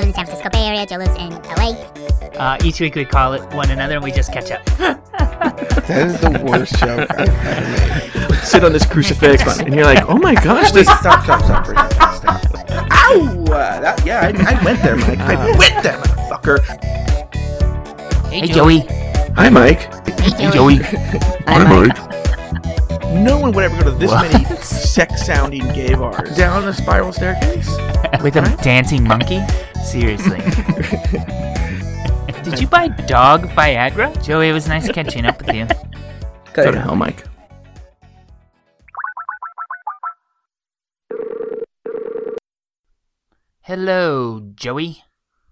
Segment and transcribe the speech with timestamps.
[0.00, 0.86] live in San Francisco Bay Area.
[0.86, 1.72] Joe lives in LA.
[2.38, 4.62] Uh, each week we call it one another and we just catch up.
[5.90, 8.44] That is the worst joke I've ever made.
[8.44, 10.86] Sit on this crucifix, and you're like, oh my gosh, Wait, this.
[10.86, 12.14] stop, stop, stop for a second.
[12.14, 12.44] Stop.
[12.92, 13.44] Ow!
[13.46, 15.18] Uh, that, yeah, I, I went there, Mike.
[15.18, 16.60] I went there, motherfucker.
[18.28, 18.80] Hey, Joey.
[19.34, 19.80] Hi, Mike.
[20.20, 20.76] Hey, Joey.
[21.48, 22.09] Hi, Mike.
[23.10, 24.32] No one would ever go to this What?
[24.32, 26.36] many sex-sounding gay bars.
[26.36, 27.68] Down a spiral staircase.
[28.22, 29.40] With a dancing monkey?
[29.84, 30.38] Seriously.
[32.44, 34.22] Did you buy dog Viagra?
[34.24, 35.66] Joey, it was nice catching up with you.
[36.52, 37.24] Go to hell, Mike.
[43.62, 45.04] Hello, Joey.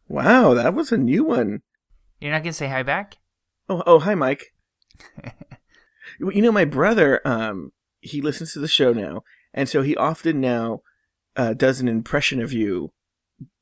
[0.09, 1.61] Wow, that was a new one.
[2.21, 3.17] You're not gonna say hi back?
[3.69, 4.55] Oh, oh, hi, Mike.
[6.19, 9.23] You know, my brother, um, he listens to the show now,
[9.55, 10.83] and so he often now
[11.37, 12.93] uh, does an impression of you,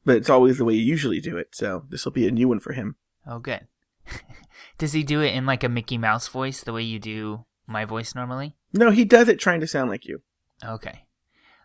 [0.04, 1.48] but it's always the way you usually do it.
[1.52, 2.96] So this will be a new one for him.
[3.26, 3.66] Oh, good.
[4.78, 7.84] Does he do it in like a Mickey Mouse voice, the way you do my
[7.84, 8.54] voice normally?
[8.72, 10.22] No, he does it trying to sound like you.
[10.64, 11.06] Okay.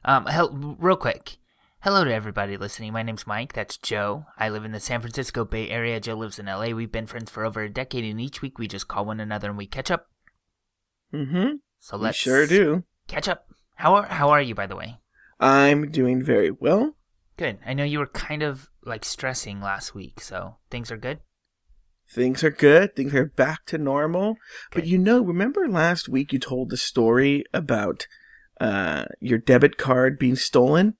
[0.06, 1.38] Um, hel- real quick.
[1.82, 2.94] Hello to everybody listening.
[2.94, 3.54] My name's Mike.
[3.54, 4.26] That's Joe.
[4.38, 6.00] I live in the San Francisco Bay Area.
[6.00, 6.70] Joe lives in LA.
[6.70, 9.50] We've been friends for over a decade, and each week we just call one another
[9.50, 10.08] and we catch up.
[11.14, 11.56] Mm-hmm.
[11.80, 12.84] So let's sure do.
[13.08, 13.48] catch up.
[13.76, 15.00] How are How are you, by the way?
[15.40, 16.96] I'm doing very well.
[17.38, 17.60] Good.
[17.66, 21.20] I know you were kind of like stressing last week, so things are good.
[22.08, 22.96] Things are good.
[22.96, 24.36] Things are back to normal.
[24.72, 28.06] But you know, remember last week you told the story about
[28.60, 30.96] uh, your debit card being stolen?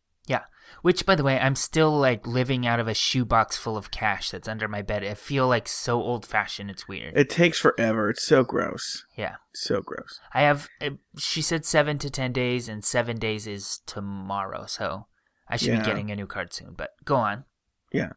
[0.82, 4.32] Which, by the way, I'm still like living out of a shoebox full of cash
[4.32, 5.04] that's under my bed.
[5.04, 6.70] I feel like so old fashioned.
[6.72, 7.16] It's weird.
[7.16, 8.10] It takes forever.
[8.10, 9.06] It's so gross.
[9.16, 9.36] yeah.
[9.54, 10.20] So gross.
[10.34, 10.68] I have.
[10.82, 14.66] uh, She said seven to ten days, and seven days is tomorrow.
[14.66, 15.06] So
[15.48, 15.80] I should Yeah.
[15.80, 16.74] be getting a new card soon.
[16.76, 17.46] But go on.
[17.92, 18.14] Yeah.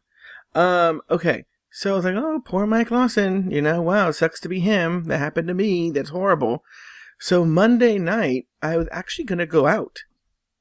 [0.55, 1.45] Um, okay.
[1.71, 3.51] So I was like, oh, poor Mike Lawson.
[3.51, 5.03] You know, wow, sucks to be him.
[5.05, 5.91] That happened to me.
[5.91, 6.63] That's horrible.
[7.19, 9.99] So Monday night, I was actually going to go out.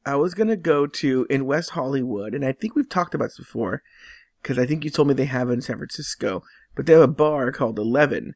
[0.06, 3.26] I was going to go to in West Hollywood, and I think we've talked about
[3.26, 3.82] this before,
[4.42, 6.42] because I think you told me they have it in San Francisco,
[6.75, 8.34] but they have a bar called Eleven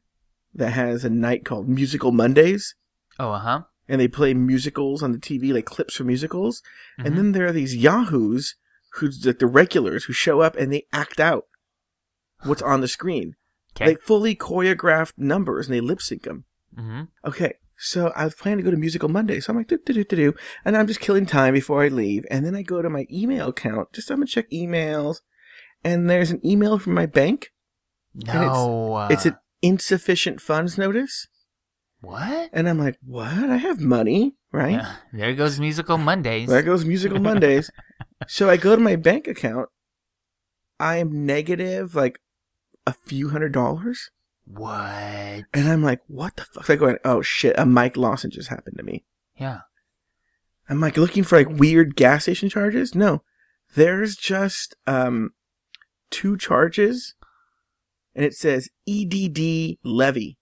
[0.53, 2.75] that has a night called Musical Mondays,
[3.19, 3.61] Oh, uh huh.
[3.87, 6.63] and they play musicals on the TV, like clips from musicals.
[6.99, 7.05] Mhm.
[7.05, 8.55] And then there are these yahoos
[8.93, 11.45] who's like the regulars who show up and they act out
[12.43, 13.35] what's on the screen.
[13.75, 13.87] Okay.
[13.91, 16.45] Like fully choreographed numbers and they lip sync them.
[16.75, 17.03] mm-hmm.
[17.27, 19.93] Okay, so I was planning to go to Musical Monday, so I'm like, do do
[19.93, 20.33] do do do,
[20.65, 23.49] and I'm just killing time before I leave, and then I go to my email
[23.49, 25.17] account, just I'm gonna check emails,
[25.83, 27.51] and there's an email from my bank.
[28.13, 28.93] No.
[28.95, 31.27] uh, It's an insufficient funds notice,
[32.01, 32.49] what?
[32.53, 33.49] and I'm like, what?
[33.49, 34.71] I have money, right?
[34.71, 36.49] Yeah, there goes musical Mondays.
[36.49, 37.69] There goes Musical Mondays.
[38.27, 39.69] so I go to my bank account.
[40.79, 42.19] I am negative like
[42.87, 44.09] a few hundred dollars.
[44.51, 45.45] What?
[45.53, 46.65] And I'm like, what the fuck?
[46.65, 49.05] So I go, oh shit, a Mike Lawson just happened to me.
[49.37, 49.59] Yeah.
[50.67, 52.95] I'm like looking for like weird gas station charges.
[52.95, 53.23] No,
[53.75, 55.31] there's just um
[56.11, 57.13] two charges,
[58.15, 60.37] and it says EDD levy.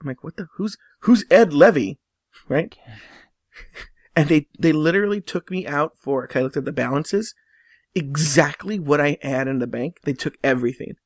[0.00, 0.48] I'm like, what the?
[0.56, 1.98] Who's who's Ed Levy,
[2.48, 2.76] right?
[4.14, 6.28] And they they literally took me out for.
[6.34, 7.34] I looked at the balances,
[7.94, 10.00] exactly what I had in the bank.
[10.04, 10.96] They took everything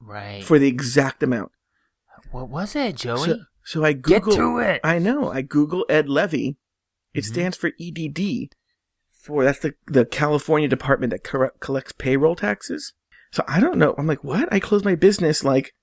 [0.00, 0.42] Right.
[0.42, 1.52] for the exact amount.
[2.34, 3.18] What was it, Joey?
[3.28, 4.80] So, so I Get to it.
[4.82, 5.30] I know.
[5.30, 6.56] I Google Ed Levy.
[7.14, 7.26] It Mhm.
[7.28, 8.50] stands for EDD.
[9.12, 11.24] For that's the the California department that
[11.60, 12.92] collects payroll taxes.
[13.30, 13.94] So I don't know.
[13.96, 14.52] I'm like, what?
[14.52, 15.74] I closed my business like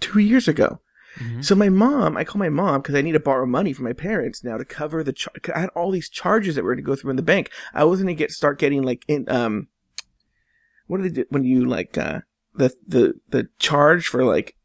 [0.00, 0.80] two years ago.
[1.18, 1.44] Mhm.
[1.44, 3.92] So my mom, I call my mom because I need to borrow money from my
[3.92, 5.12] parents now to cover the.
[5.12, 7.50] Char- I had all these charges that were going to go through in the bank.
[7.74, 9.68] I was gonna get start getting like in um.
[10.86, 12.20] What do they do when you like uh
[12.54, 14.56] the the the charge for like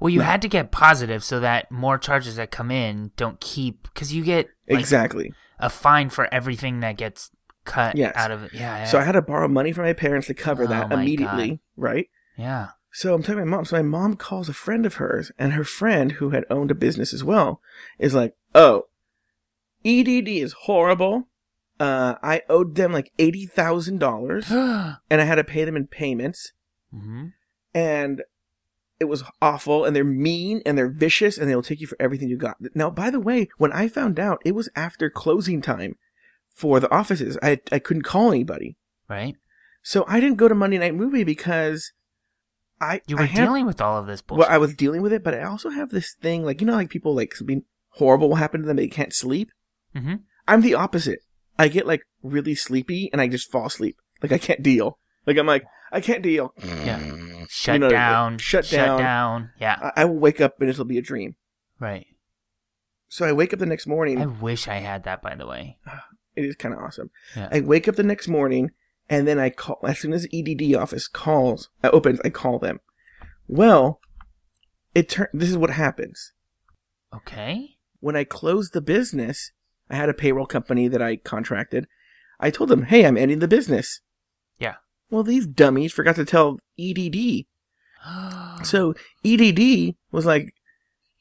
[0.00, 0.24] Well, you No.
[0.24, 4.24] had to get positive so that more charges that come in don't keep because you
[4.24, 5.32] get like, exactly.
[5.58, 7.30] a fine for everything that gets
[7.64, 8.14] cut Yes.
[8.16, 8.52] out of it.
[8.54, 8.84] Yeah, yeah.
[8.86, 11.58] So I had to borrow money from my parents to cover Oh that immediately, God.
[11.76, 12.10] right?
[12.36, 12.68] yeah.
[12.92, 13.64] So I'm telling my mom.
[13.64, 16.74] So my mom calls a friend of hers, and her friend, who had owned a
[16.74, 17.60] business as well,
[18.00, 18.86] is like, "Oh,
[19.84, 21.28] EDD is horrible.
[21.78, 25.86] Uh, I owed them like eighty thousand dollars, and I had to pay them in
[25.86, 26.52] payments,
[26.92, 27.26] Mm-hmm.
[27.74, 28.22] and
[29.00, 29.84] it was awful.
[29.84, 32.56] And they're mean, and they're vicious, and they'll take you for everything you got.
[32.74, 35.96] Now, by the way, when I found out, it was after closing time
[36.52, 37.38] for the offices.
[37.42, 38.76] I I couldn't call anybody,
[39.08, 39.34] Right.
[39.82, 41.92] so I didn't go to Monday Night Movie because
[42.80, 44.40] I You I were dealing with all of this bullshit.
[44.46, 46.74] well, I was dealing with it, but I also have this thing, like you know,
[46.74, 47.64] like people like something
[47.94, 49.50] horrible will happen to them, they can't sleep.
[49.94, 50.14] hmm
[50.48, 51.20] I'm the opposite.
[51.58, 53.96] I get like really sleepy and I just fall asleep.
[54.22, 54.98] Like I can't deal.
[55.26, 56.52] Like I'm like, I can't deal.
[56.64, 56.98] Yeah.
[57.52, 58.38] Shut know, down.
[58.38, 58.98] shut Shut down.
[58.98, 59.50] down.
[59.60, 59.76] Yeah.
[59.96, 61.34] I, I will wake up and it'll be a dream.
[61.80, 62.06] Right.
[63.08, 64.22] So I wake up the next morning.
[64.22, 65.76] I wish I had that, by the way.
[66.36, 67.10] it is kind of awesome.
[67.36, 67.48] Yeah.
[67.50, 68.70] I wake up the next morning
[69.08, 72.60] and then I call as soon as the EDD office calls, uh, opens, I call
[72.60, 72.78] them.
[73.48, 74.00] Well,
[74.94, 75.26] it turn.
[75.32, 76.32] This is what happens
[77.12, 77.78] Okay.
[77.98, 79.50] when I closed the business.
[79.90, 81.88] I had a payroll company that I contracted.
[82.38, 84.02] I told them, "Hey, I'm ending the business."
[85.10, 87.44] Well, these dummies forgot to tell EDD.
[88.64, 90.54] So EDD was like,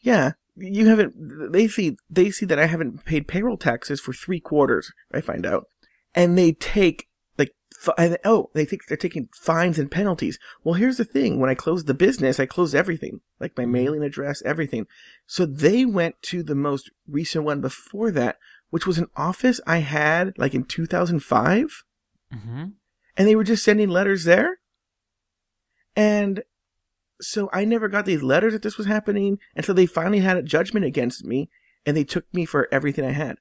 [0.02, 4.40] "Yeah, you haven't." They see they see that I haven't paid payroll taxes for three
[4.42, 4.92] quarters.
[5.14, 5.66] I find out,
[6.14, 7.08] and they take
[7.38, 7.54] like
[7.98, 10.38] and- oh they think they're taking fines and penalties.
[10.64, 14.04] Well, here's the thing: when I closed the business, I closed everything, like my mailing
[14.04, 14.86] address, everything.
[15.28, 18.38] So they went to the most recent one before that,
[18.70, 21.84] which was an office I had like in 2005
[22.32, 22.66] hmm
[23.20, 24.60] and they were just sending letters there.
[25.96, 26.44] And
[27.20, 30.42] so I never got these letters that this was happening until they finally had a
[30.42, 31.50] judgment against me
[31.86, 33.36] and they took me for everything I had.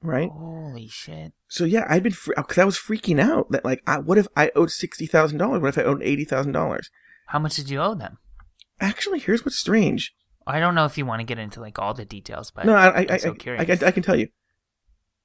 [0.00, 0.30] Right?
[0.30, 1.34] Holy shit.
[1.46, 4.50] So yeah, I'd been, because I was freaking out that like, I, what if I
[4.56, 5.60] owed $60,000?
[5.60, 6.86] What if I owed $80,000?
[7.26, 8.16] How much did you owe them?
[8.80, 10.14] Actually, here's what's strange.
[10.46, 12.74] I don't know if you want to get into like all the details, but no,
[12.74, 13.82] I, I, I'm so I, curious.
[13.82, 14.28] I, I can tell you.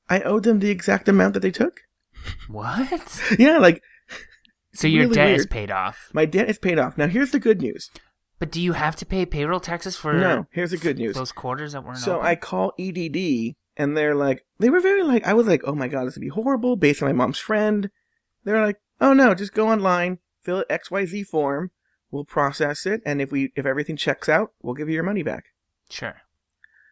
[0.09, 1.79] I owed them the exact amount that they took.
[2.49, 3.21] what?
[3.39, 3.81] Yeah, like
[4.73, 6.97] So your really debt is paid off, my debt is paid off.
[6.97, 7.89] Now here's the good news.
[8.39, 11.15] but do you have to pay payroll taxes for No, here's the good news.
[11.15, 12.27] those quarters that weren't So open?
[12.27, 15.87] I call EDD, and they're like, they were very like, I was like, oh my
[15.87, 17.89] god, this would be horrible, based on my mom's friend.
[18.43, 21.71] They're like, oh no, just go online, fill an XYZ form,
[22.11, 25.23] we'll process it, and if we if everything checks out, we'll give you your money
[25.23, 25.45] back.
[25.89, 26.15] Sure.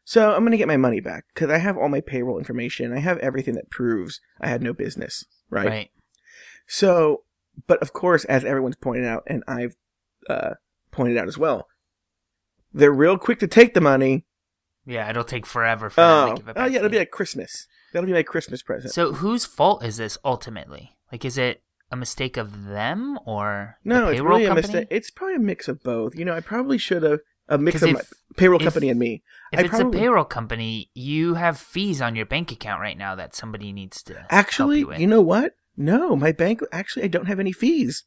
[0.06, 2.94] So I'm gonna get my money back because I have all my payroll information.
[2.94, 5.68] I have everything that proves I had no business, right?
[5.68, 5.90] Right.
[6.68, 7.24] So,
[7.68, 9.76] but of course, as everyone's pointed out, and I've
[10.30, 10.52] uh,
[10.92, 11.68] pointed out as well,
[12.74, 14.26] they're real quick to take the money.
[14.86, 16.98] Yeah, it'll take forever for them to Oh, give it oh yeah, to it'll be
[17.00, 17.68] like Christmas.
[17.94, 18.94] That'll be my Christmas present.
[18.94, 20.98] So whose fault is this ultimately?
[21.12, 21.62] Like, is it
[21.92, 24.68] a mistake of them or No, the it's really a company?
[24.68, 24.88] mistake.
[24.90, 26.16] It's probably a mix of both.
[26.16, 27.20] You know, I probably should have
[27.50, 28.02] a mix of if- my
[28.38, 29.24] payroll if- company and me.
[29.52, 32.98] If I it's probably- a payroll company, you have fees on your bank account right
[32.98, 35.54] now that somebody needs to Actually, you, you know what?
[35.82, 38.06] No, my bank actually I don't have any fees.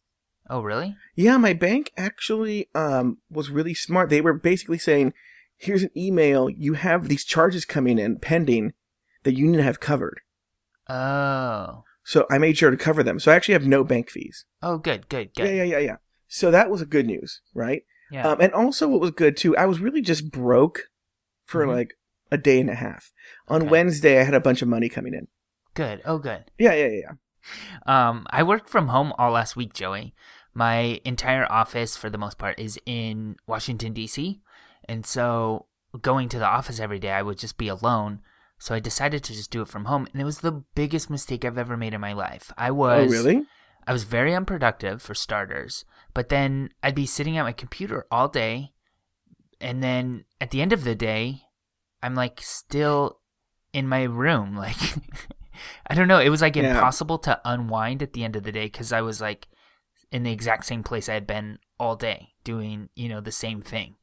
[0.49, 0.97] Oh, really?
[1.15, 4.11] Yeah, my bank actually um was really smart.
[4.11, 5.12] They were basically saying,
[5.56, 6.49] "Here's an email.
[6.50, 8.73] You have these charges coming in pending
[9.25, 10.21] that you need to have covered."
[10.88, 11.85] Oh.
[12.03, 13.19] So I made sure to cover them.
[13.19, 14.44] So I actually have no bank fees.
[14.62, 15.47] Oh, good, good, good.
[15.47, 15.97] Yeah, yeah, yeah, yeah.
[16.29, 17.82] So that was a good news, right?
[18.11, 18.29] Yeah.
[18.29, 20.91] Um, and also, what was good too, I was really just broke
[21.47, 21.75] for Mhm.
[21.75, 21.94] like
[22.31, 23.12] a day and a half.
[23.49, 23.70] On Okay.
[23.70, 25.29] Wednesday, I had a bunch of money coming in.
[25.75, 26.00] good.
[26.05, 26.44] Oh, good.
[26.59, 27.12] Yeah, yeah, yeah, yeah.
[27.87, 30.14] Um, I worked from home all last week, Joey.
[30.55, 34.41] My entire office, for the most part, is in Washington D.C.,
[34.88, 35.67] and so
[36.00, 38.20] going to the office every day, I would just be alone.
[38.58, 41.44] So I decided to just do it from home, and it was the biggest mistake
[41.44, 42.52] I've ever made in my life.
[42.56, 43.46] I was oh, really?
[43.87, 48.29] I was very unproductive for starters, but then I'd be sitting at my computer all
[48.29, 48.73] day,
[49.61, 51.43] and then at the end of the day,
[52.02, 53.20] I'm like still
[53.73, 54.56] in my room.
[54.64, 54.76] Like,
[55.87, 56.19] I don't know.
[56.21, 56.75] It was like Yeah.
[56.75, 59.49] impossible to unwind at the end of the day because I was like
[60.13, 63.61] in the exact same place I had been all day doing, you know, the same
[63.63, 63.96] thing.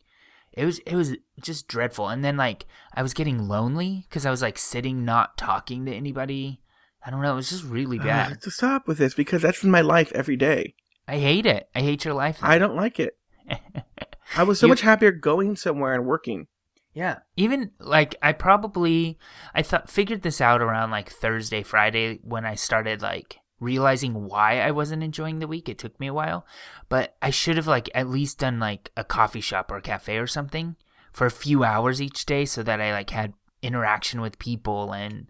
[0.53, 2.09] It was it was just dreadful.
[2.09, 5.93] And then like I was getting lonely because I was like sitting not talking to
[5.93, 6.61] anybody.
[7.05, 7.31] I don't know.
[7.33, 8.41] It was just really bad.
[8.41, 10.75] to stop with this because that's my life every day.
[11.07, 11.67] I hate it.
[11.73, 12.37] I hate your life.
[12.41, 13.17] I don't like it.
[14.37, 16.47] I was so You- much happier going somewhere and working.
[16.93, 17.19] Yeah.
[17.37, 19.17] Even like I probably
[19.55, 24.59] I thought figured this out around like Thursday, Friday when I started like realizing why
[24.59, 25.69] I wasn't enjoying the week.
[25.69, 26.45] It took me a while,
[26.89, 30.17] but I should have like at least done like a coffee shop or a cafe
[30.17, 30.75] or something
[31.13, 35.29] for a few hours each day so that I like had interaction with people and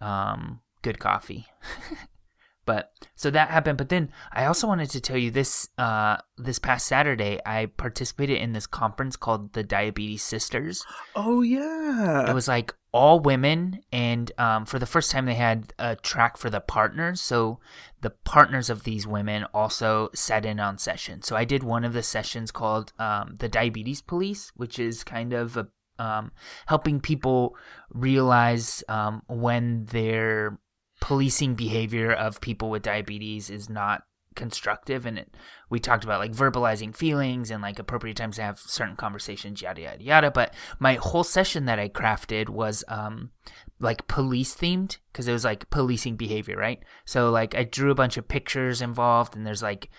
[0.00, 1.46] um good coffee.
[2.64, 3.78] But so that happened.
[3.78, 5.68] But then I also wanted to tell you this.
[5.78, 10.84] Uh, this past Saturday, I participated in this conference called the Diabetes Sisters.
[11.14, 12.28] Oh yeah.
[12.28, 16.36] It was like all women, and um, for the first time, they had a track
[16.36, 17.20] for the partners.
[17.20, 17.58] So
[18.00, 21.26] the partners of these women also sat in on sessions.
[21.26, 25.32] So I did one of the sessions called um, the Diabetes Police, which is kind
[25.32, 26.32] of a, um,
[26.66, 27.56] helping people
[27.90, 30.58] realize um, when their
[31.02, 34.04] policing behavior of people with diabetes is not
[34.36, 35.34] constructive and it
[35.68, 39.80] we talked about like verbalizing feelings and like appropriate times to have certain conversations yada
[39.82, 40.30] yada yada.
[40.30, 43.30] But my whole session that i crafted was um
[43.80, 46.78] like police themed because it was like policing behavior right?
[47.04, 49.90] So like i drew a bunch of pictures involved and there's like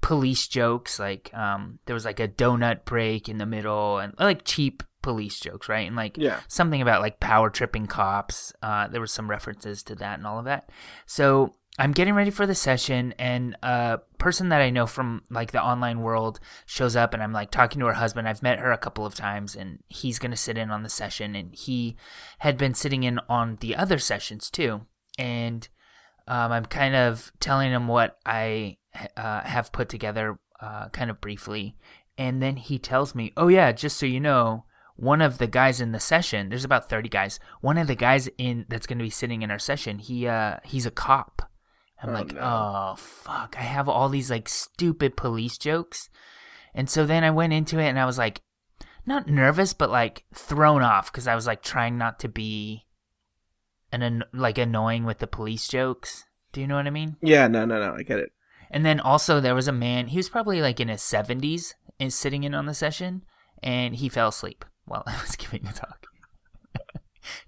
[0.00, 4.44] police jokes like um there was like a donut break in the middle and like
[4.44, 5.86] cheap police jokes right?
[5.86, 6.40] And like Yeah.
[6.48, 10.38] something about like power tripping cops uh there were some references to that and all
[10.38, 10.62] of that.
[11.06, 15.50] So i'm getting ready for the session and a person that i know from like
[15.52, 18.26] the online world shows up and i'm like talking to her husband.
[18.26, 20.88] I've met her a couple of times and he's going to sit in on the
[21.02, 21.96] session and he
[22.38, 24.72] had been sitting in on the other sessions too.
[25.18, 25.68] And
[26.34, 28.78] um, I'm kind of telling him what I
[29.16, 31.76] uh, have put together, uh, kind of briefly,
[32.18, 34.64] and then he tells me, "Oh yeah, just so you know,
[34.96, 37.38] one of the guys in the session, there's about 30 guys.
[37.60, 40.56] One of the guys in that's going to be sitting in our session, he uh,
[40.64, 41.42] he's a cop."
[42.02, 42.40] I'm Oh, like, no.
[42.42, 46.08] "Oh fuck, I have all these like stupid police jokes."
[46.74, 48.42] And so then I went into it and I was like
[49.06, 52.86] not nervous but like thrown off cuz I was like trying not to be
[53.92, 56.24] an like annoying with the police jokes.
[56.52, 57.16] Do you know what I mean?
[57.22, 58.32] Yeah, no, no, no, I get it.
[58.70, 62.12] And then also there was a man, he was probably like in his 70s and
[62.12, 63.22] sitting in on the session
[63.62, 66.06] and he fell asleep while I was giving the talk.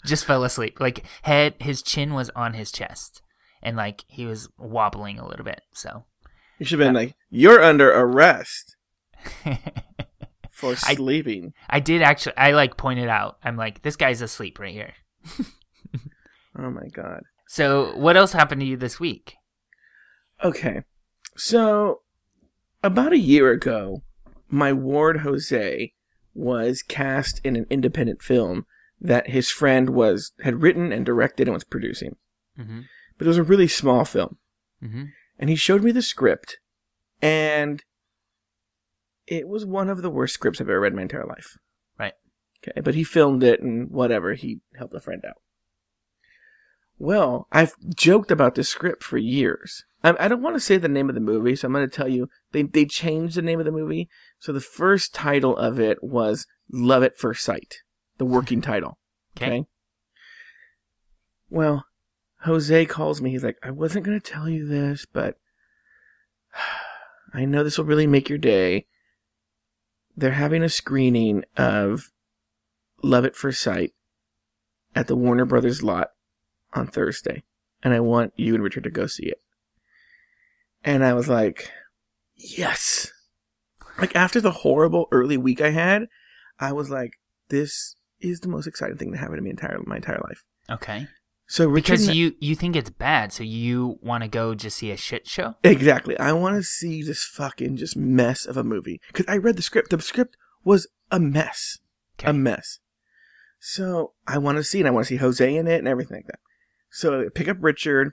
[0.04, 0.80] Just fell asleep.
[0.80, 3.22] Like head his chin was on his chest
[3.62, 5.60] and like he was wobbling a little bit.
[5.72, 6.04] So
[6.58, 8.76] You should have been like, you're under arrest
[10.50, 11.52] for I- sleeping.
[11.70, 13.38] I did actually I like pointed out.
[13.44, 14.94] I'm like this guy's asleep right here.
[16.60, 17.22] Oh my god.
[17.46, 19.36] So what else happened to you this week?
[20.42, 20.82] Okay.
[21.36, 22.00] So,
[22.82, 24.02] about a year ago,
[24.48, 25.92] my ward Jose
[26.38, 28.66] was cast in an independent film
[29.00, 32.16] that his friend was had written and directed and was producing.
[32.58, 32.80] Mm-hmm.
[33.16, 34.38] But it was a really small film.
[34.82, 35.04] Mm-hmm.
[35.38, 36.58] And he showed me the script
[37.20, 37.82] and
[39.26, 41.58] it was one of the worst scripts I've ever read in my entire life.
[41.98, 42.14] Right.
[42.62, 45.36] Okay, but he filmed it and whatever, he helped a friend out.
[46.98, 49.84] Well, I've joked about this script for years.
[50.02, 51.96] I, I don't want to say the name of the movie, so I'm going to
[51.96, 54.08] tell you they they changed the name of the movie.
[54.38, 57.78] So the first title of it was "Love at First Sight,"
[58.18, 58.98] the working title.
[59.36, 59.66] Okay.
[61.50, 61.86] Well,
[62.42, 63.30] Jose calls me.
[63.30, 65.36] He's like, "I wasn't going to tell you this, but
[67.34, 68.86] I know this will really make your day.
[70.16, 72.10] They're having a screening of
[73.02, 73.92] Love at First Sight
[74.94, 76.10] at the Warner Brothers lot
[76.72, 77.44] on Thursday,
[77.82, 79.40] and I want you and Richard to go see it.
[80.84, 81.70] And I was like,
[82.36, 83.10] yes.
[83.98, 86.06] Like after the horrible early week I had,
[86.58, 87.12] I was like,
[87.48, 90.44] this is the most exciting thing to happen to me entire my entire life.
[90.70, 91.08] Okay.
[91.50, 94.90] So Richard, Because you you think it's bad, so you want to go just see
[94.90, 95.54] a shit show?
[95.64, 99.56] exactly, I want to see this fucking just mess of a movie because I read
[99.56, 99.90] the script.
[99.90, 101.78] The script was a mess.
[102.20, 102.28] Okay.
[102.30, 102.80] a mess.
[103.60, 104.86] So I want to see it.
[104.86, 106.40] I want to see Jose in it and everything like that.
[106.90, 108.12] So I pick up Richard.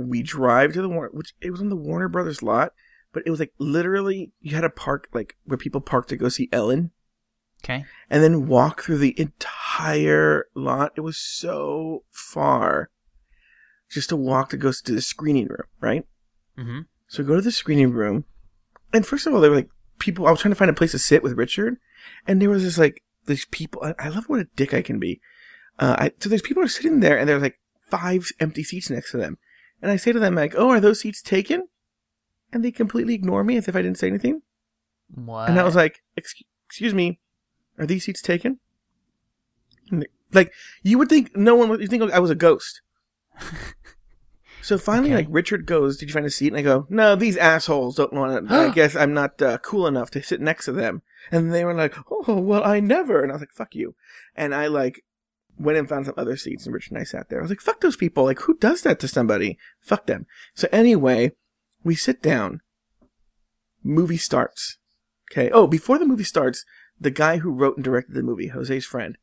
[0.00, 2.72] We drive to the Warner, which it was on the Warner Brothers lot,
[3.12, 6.28] but it was like literally you had to park like where people park to go
[6.28, 6.92] see Ellen,
[7.64, 7.84] Okay.
[8.08, 10.92] and then walk through the entire lot.
[10.96, 12.90] It was so far,
[13.90, 16.04] just to walk to go to the screening room, right?
[16.56, 16.80] Mm-hmm.
[17.08, 18.24] So go to the screening room,
[18.92, 20.26] and first of all, there were like people.
[20.26, 21.78] I was trying to find a place to sit with Richard,
[22.26, 23.82] and there was this like these people.
[23.82, 25.20] I, I love what a dick I can be.
[25.78, 27.58] Uh, I, so there's people are sitting there, and there's like
[27.90, 29.38] five empty seats next to them,
[29.82, 31.68] and I say to them like, "Oh, are those seats taken?"
[32.52, 34.42] And they completely ignore me as if I didn't say anything.
[35.14, 35.48] What?
[35.48, 37.20] And I was like, "Excuse, me,
[37.78, 38.58] are these seats taken?"
[39.90, 42.82] They- like you would think no one would you think I was a ghost.
[44.60, 45.16] So finally, Okay.
[45.24, 48.12] like Richard goes, "Did you find a seat?" And I go, "No, these assholes don't
[48.12, 48.54] want to.
[48.66, 51.72] I guess I'm not uh, cool enough to sit next to them." And they were
[51.72, 53.94] like, "Oh, well, I never." And I was like, "Fuck you."
[54.36, 55.04] And I like
[55.58, 57.38] went and found some other seats, and Rich and I sat there.
[57.38, 58.24] I was like, "Fuck those people!
[58.24, 59.58] Like, who does that to somebody?
[59.80, 61.32] Fuck them." So anyway,
[61.84, 62.60] we sit down.
[63.82, 64.78] Movie starts.
[65.30, 65.50] Okay.
[65.50, 66.64] Oh, before the movie starts,
[67.00, 69.16] the guy who wrote and directed the movie, Jose's friend,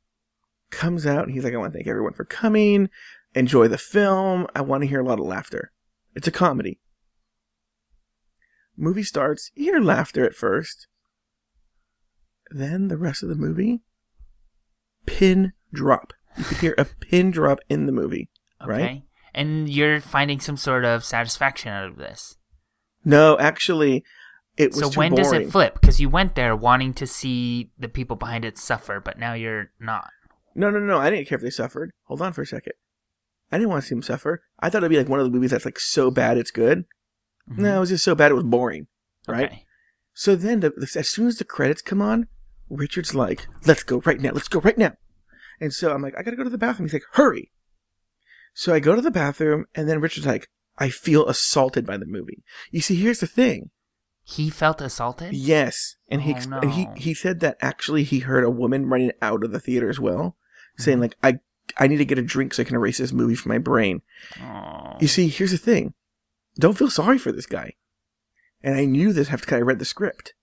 [0.70, 2.90] comes out and he's like, I want to thank everyone for coming.
[3.34, 4.48] Enjoy the film.
[4.56, 5.72] I want to hear a lot of laughter.
[6.16, 6.80] It's a comedy.
[8.78, 9.52] Movie starts.
[9.56, 10.88] You hear laughter at first.
[12.52, 13.82] Then the rest of the movie,
[15.06, 16.14] pin drop.
[16.38, 18.30] You could hear a pin drop in the movie.
[18.62, 18.72] okay.
[18.72, 19.04] right?
[19.34, 22.38] And you're finding some sort of satisfaction out of this.
[23.04, 24.04] No, actually,
[24.58, 25.80] it was So when does it flip?
[25.80, 29.72] Because you went there wanting to see the people behind it suffer, but now you're
[29.80, 30.10] not.
[30.56, 31.00] No, no, no.
[31.00, 31.92] I didn't care if they suffered.
[32.06, 32.74] Hold on for a second.
[33.52, 34.44] I didn't want to see them suffer.
[34.60, 36.86] I thought it'd be like one of the movies that's like so bad it's good.
[37.50, 37.62] Mm-hmm.
[37.62, 38.88] No, it was just so bad it was boring.
[39.28, 39.46] Right.
[39.46, 39.66] Okay.
[40.14, 42.28] So then, the, as soon as the credits come on,
[42.70, 44.32] Richard's like, "Let's go right now.
[44.32, 44.94] Let's go right now."
[45.60, 47.52] And so I'm like, "I gotta go to the bathroom." He's like, "Hurry!"
[48.54, 52.06] So I go to the bathroom, and then Richard's like, "I feel assaulted by the
[52.06, 53.72] movie." You see, here's the thing.
[54.24, 55.34] He felt assaulted.
[55.34, 58.88] Yes, and he Oh, exp- and he he said that actually he heard a woman
[58.88, 60.36] running out of the theater as well,
[60.78, 60.84] Mm-hmm.
[60.84, 61.40] saying like, "I
[61.78, 64.02] I need to get a drink so I can erase this movie from my brain."
[64.42, 64.98] Oh.
[65.00, 65.94] You see, here's the thing.
[66.58, 67.74] Don't feel sorry for this guy.
[68.64, 70.34] And I knew this after I read the script.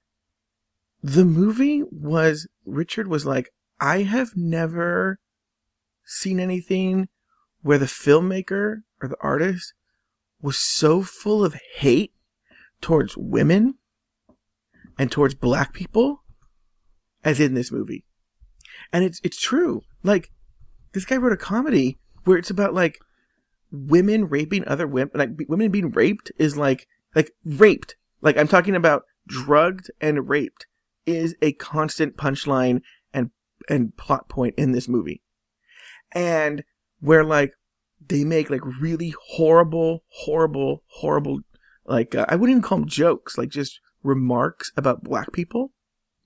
[1.03, 3.53] The movie was, Richard was like,
[3.83, 5.19] I have never
[6.05, 7.09] seen anything
[7.63, 9.75] where the filmmaker or the artist
[10.41, 12.13] was so full of hate
[12.81, 13.75] towards women
[15.01, 16.23] and towards black people
[17.25, 18.05] as in this movie.
[18.93, 19.83] And it's, it's true.
[20.05, 20.31] Like,
[20.93, 22.99] this guy wrote a comedy where it's about like,
[23.73, 26.87] women raping other women, like women being raped is like,
[27.17, 27.97] like raped.
[28.21, 30.67] Like I'm talking about drugged and raped
[31.05, 33.31] is a constant punchline and,
[33.69, 35.23] and plot point in this movie.
[36.13, 36.65] And
[37.01, 37.53] where like
[38.09, 41.41] they make like really horrible, horrible, horrible,
[41.85, 45.73] like, uh, I wouldn't even call them jokes, like just remarks about black people.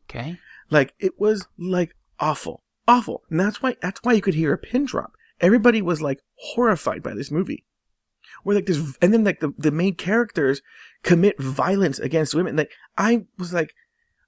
[0.09, 0.39] Okay.
[0.71, 4.59] Like it was like awful, awful, and that's why that's why you could hear a
[4.59, 5.13] pin drop.
[5.41, 7.65] Everybody was like horrified by this movie.
[8.43, 10.63] Where like this, and then like the the main characters
[11.03, 12.57] commit violence against women.
[12.57, 13.75] Like I was like,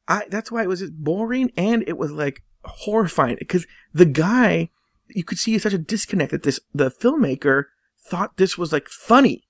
[0.06, 4.70] I that's why it was just boring and it was like horrifying because the guy
[5.08, 7.64] you could see such a disconnect that this the filmmaker
[7.98, 9.44] thought this was like funny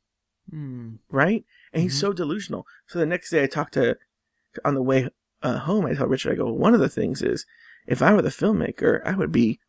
[0.50, 0.94] Hmm.
[1.10, 1.44] right?
[1.74, 2.00] And he's Mhm.
[2.00, 2.66] so delusional.
[2.86, 3.98] So the next day I talked to,
[4.64, 5.10] on the way
[5.42, 7.44] uh, home, I tell Richard, I go, one of the things is,
[7.86, 9.60] if I were the filmmaker, I would be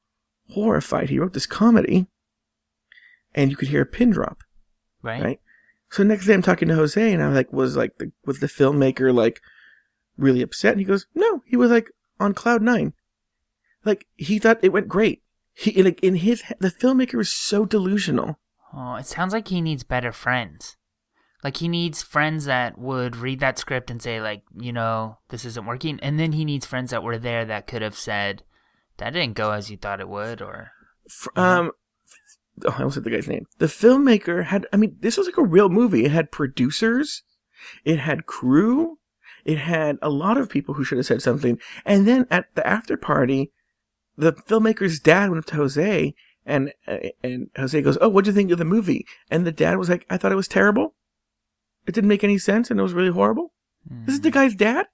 [0.51, 1.09] horrified.
[1.09, 2.07] He wrote this comedy,
[3.35, 4.39] and you could hear a pin drop,
[5.03, 5.21] Right.
[5.23, 5.39] right?
[5.91, 8.47] So next day I'm talking to Jose, and I'm like, was like, the, was the
[8.47, 9.41] filmmaker like
[10.17, 10.71] really upset?
[10.71, 12.93] And he goes, no, he was like on cloud nine.
[13.85, 15.23] Like he thought it went great.
[15.53, 18.39] He like in his the filmmaker is so delusional.
[18.73, 20.77] Oh, it sounds like he needs better friends.
[21.43, 25.45] Like he needs friends that would read that script and say, like, you know, this
[25.45, 28.43] isn't working, and then he needs friends that were there that could have said,
[28.97, 30.71] that didn't go as you thought it would, or
[31.35, 31.71] um
[32.65, 33.45] oh, I almost said the guy's name.
[33.57, 36.05] The filmmaker had I mean, this was like a real movie.
[36.05, 37.23] It had producers,
[37.85, 38.99] it had crew,
[39.45, 41.57] it had a lot of people who should have said something.
[41.85, 43.51] And then at the after party,
[44.19, 46.13] the filmmaker's dad went up to Jose
[46.45, 49.51] and uh, and Jose goes, "Oh, what do you think of the movie?" And the
[49.51, 50.95] dad was like, "I thought it was terrible.
[51.85, 53.53] It didn't make any sense, and it was really horrible."
[53.89, 54.87] Is this is the guy's dad.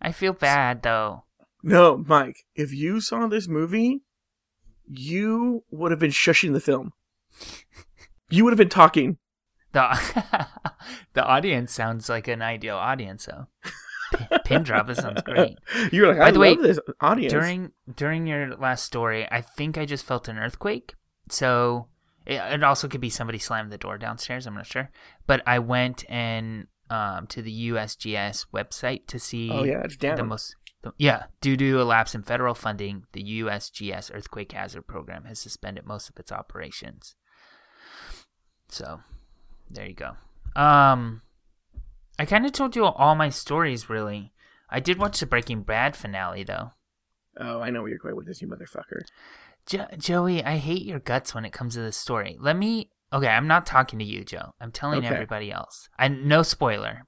[0.00, 1.24] I feel bad though.
[1.62, 2.44] No, Mike.
[2.54, 4.02] If you saw this movie,
[4.88, 6.92] you would have been shushing the film.
[8.30, 9.18] You would have been talking.
[9.72, 10.48] The
[11.12, 13.48] the audience sounds like an ideal audience, though.
[14.44, 14.86] Pin, drop.
[14.86, 15.58] This sounds great.
[15.92, 17.32] You're like, By I the love way, this audience.
[17.32, 20.94] During during your last story, I think I just felt an earthquake.
[21.30, 21.88] So
[22.24, 24.46] it, it also could be somebody slammed the door downstairs.
[24.46, 24.90] I'm not sure,
[25.26, 29.50] but I went and um, to the USGS website to see.
[29.50, 30.16] oh yeah, it's down.
[30.16, 34.86] The most, the, yeah, due to a lapse in federal funding, the USGS Earthquake Hazard
[34.86, 37.14] Program has suspended most of its operations.
[38.68, 39.00] So,
[39.70, 40.12] there you go.
[40.60, 41.22] Um,
[42.18, 44.32] I kind of told you all my stories, really.
[44.70, 46.72] I did watch the Breaking Bad finale, though.
[47.38, 49.02] oh, I know where you're going with this, you motherfucker.
[49.66, 52.36] Jo- Joey, I hate your guts when it comes to this story.
[52.40, 52.90] Let me.
[53.12, 54.54] Okay, I'm not talking to you, Joe.
[54.60, 55.08] I'm telling Okay.
[55.14, 55.88] everybody else.
[55.98, 57.06] I no spoiler,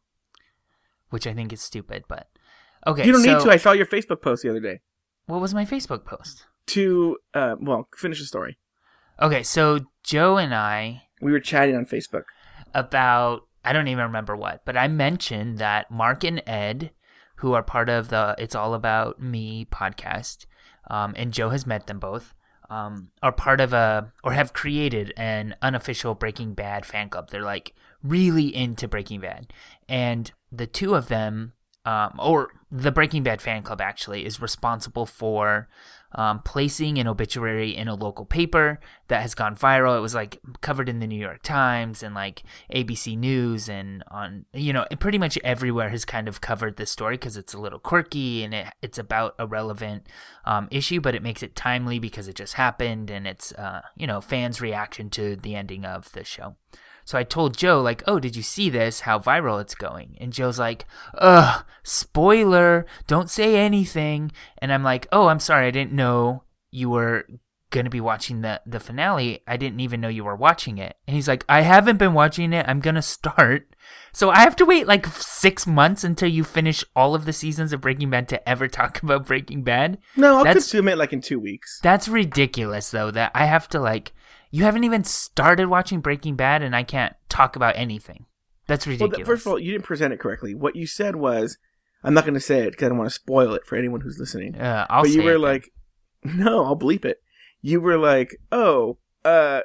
[1.11, 2.29] which I think is stupid, but
[2.87, 3.05] okay.
[3.05, 3.51] you don't so- need to.
[3.51, 4.81] I saw your Facebook post the other day.
[5.27, 6.47] What was my Facebook post?
[6.69, 8.59] To uh, well, finish the story.
[9.21, 12.25] Okay, so Joe and I We were chatting on Facebook.
[12.75, 16.91] about I don't even remember what, but I mentioned that Mark and Ed,
[17.37, 20.47] who are part of the It's All About Me podcast,
[20.91, 22.35] um, and Joe has met them both,
[22.71, 27.31] um, are part of a or have created an unofficial Breaking Bad fan club.
[27.31, 29.53] They're like really into Breaking Bad,
[29.89, 31.53] and the two of them.
[31.85, 35.71] Um, or the Breaking Bad fan club actually is responsible for
[36.13, 39.97] um, placing an obituary in a local paper that has gone viral.
[39.97, 42.43] It was like covered in the New York Times and like
[42.75, 47.17] ABC News and on you know pretty much everywhere has kind of covered this story
[47.17, 50.07] because it's a little quirky and it, it's about a relevant
[50.45, 54.07] um, issue, but it makes it timely because it just happened and it's uh, you
[54.07, 56.57] know fans' reaction to the ending of the show.
[57.09, 59.01] So I told Joe, like, oh, did you see this?
[59.01, 60.19] How viral it's going?
[60.21, 64.31] And Joe's like, ugh, spoiler, don't say anything.
[64.59, 67.25] And I'm like, oh, I'm sorry, I didn't know you were
[67.71, 69.43] gonna be watching the the finale.
[69.47, 72.53] I didn't even know you were watching it." And he's like, "I haven't been watching
[72.53, 72.67] it.
[72.69, 73.75] I'm gonna start."
[74.13, 77.73] So I have to wait like six months until you finish all of the seasons
[77.73, 79.99] of Breaking Bad to ever talk about Breaking Bad.
[80.17, 81.81] No, I'll That's- consume it like in two weeks.
[81.83, 83.11] That's ridiculous, though.
[83.11, 84.13] That I have to like.
[84.51, 88.27] You haven't even started watching Breaking Bad, and I can't talk about anything.
[88.67, 89.17] That's ridiculous.
[89.17, 90.55] th- first of all, you didn't present it correctly.
[90.55, 91.59] What you said was,
[92.05, 94.01] I'm not going to say it because I don't want to spoil it for anyone
[94.03, 94.57] who's listening.
[94.57, 95.41] uh, I'll but you were it then.
[95.43, 95.71] like,
[96.25, 97.21] no, I'll bleep it.
[97.61, 99.63] You were like, oh, uh,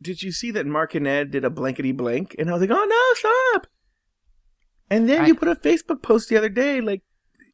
[0.00, 2.34] did you see that Mark and Ed did a blankety blank?
[2.38, 3.66] And I was like, oh no, stop.
[4.90, 7.02] And then I- you put a Facebook post the other day, like,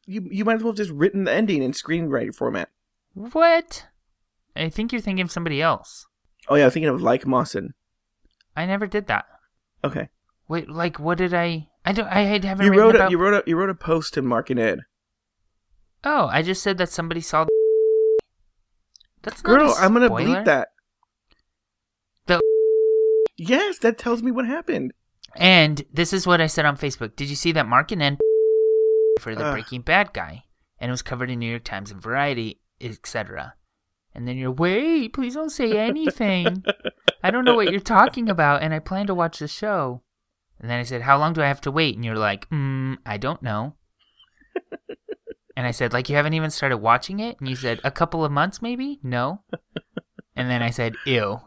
[0.05, 2.69] you you might as well have just written the ending in screenwriter format.
[3.13, 3.85] what?
[4.55, 6.07] I think you're thinking of somebody else.
[6.49, 7.73] Oh yeah, I was thinking of like Mawson.
[8.55, 9.25] I never did that.
[9.83, 10.09] Okay,
[10.49, 11.69] Wait, like, what did I?
[11.85, 12.07] I don't.
[12.07, 13.09] I haven't you wrote about.
[13.09, 14.79] a you wrote a you wrote a post to Mark and Ed.
[16.03, 17.45] Oh, I just said that somebody saw.
[17.45, 17.49] The...
[19.21, 20.69] That's Girl, a I'm gonna bleep that.
[22.25, 22.41] The-
[23.37, 24.91] Yes, that tells me what happened.
[25.35, 27.15] And this is what I said on Facebook.
[27.15, 28.17] Did you see that Mark and Ed
[29.19, 29.53] for the Ugh.
[29.53, 30.45] Breaking Bad guy,
[30.79, 33.53] and it was covered in New York Times and Variety, etc.
[34.13, 36.63] And then you're wait, please don't say anything.
[37.23, 40.01] I don't know what you're talking about, and I plan to watch the show.
[40.59, 41.95] And then I said, how long do I have to wait?
[41.95, 43.75] And you're like, mm, I don't know.
[45.55, 47.39] and I said, like you haven't even started watching it?
[47.39, 48.99] And you said, a couple of months maybe?
[49.01, 49.41] No.
[50.35, 51.39] And then I said, ew.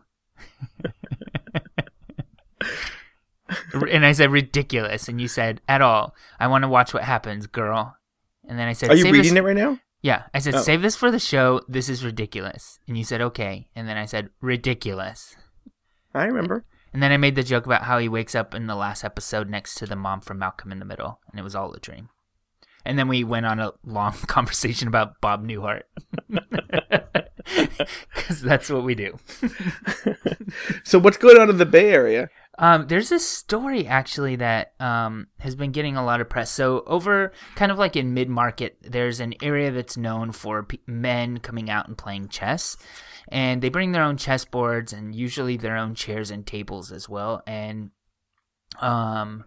[3.90, 6.14] and I said ridiculous, and you said at all.
[6.38, 7.96] I want to watch what happens, girl.
[8.48, 9.78] And then I said, Are you reading it right now?
[10.02, 10.62] Yeah, I said Oh.
[10.62, 11.60] save this for the show.
[11.68, 13.68] This is ridiculous, and you said okay.
[13.76, 15.36] And then I said ridiculous,
[16.14, 16.64] I remember.
[16.92, 19.48] and then I made the joke about how he wakes up in the last episode
[19.48, 22.08] next to the mom from Malcolm in the Middle, and it was all a dream.
[22.84, 25.82] And then we went on a long conversation about Bob Newhart,
[28.14, 29.18] because that's what we do.
[30.84, 32.28] So what's going on in the Bay Area?
[32.58, 36.50] Um, there's this story actually that um, has been getting a lot of press.
[36.50, 40.80] So over kind of like in mid market, there's an area that's known for p-
[40.86, 42.76] men coming out and playing chess,
[43.28, 47.08] and they bring their own chess boards and usually their own chairs and tables as
[47.08, 47.42] well.
[47.46, 47.90] And
[48.80, 49.44] um,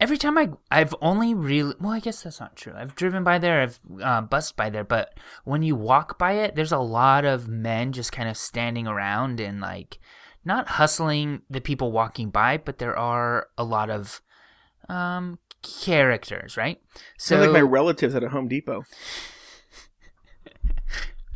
[0.00, 2.72] every time I I've only really well, I guess that's not true.
[2.74, 6.54] I've driven by there, I've uh, bussed by there, but when you walk by it,
[6.54, 9.98] there's a lot of men just kind of standing around and like
[10.48, 14.20] not hustling the people walking by, but there are a lot of
[14.88, 16.80] um characters, right?
[17.18, 18.84] So like my relatives at a Home Depot.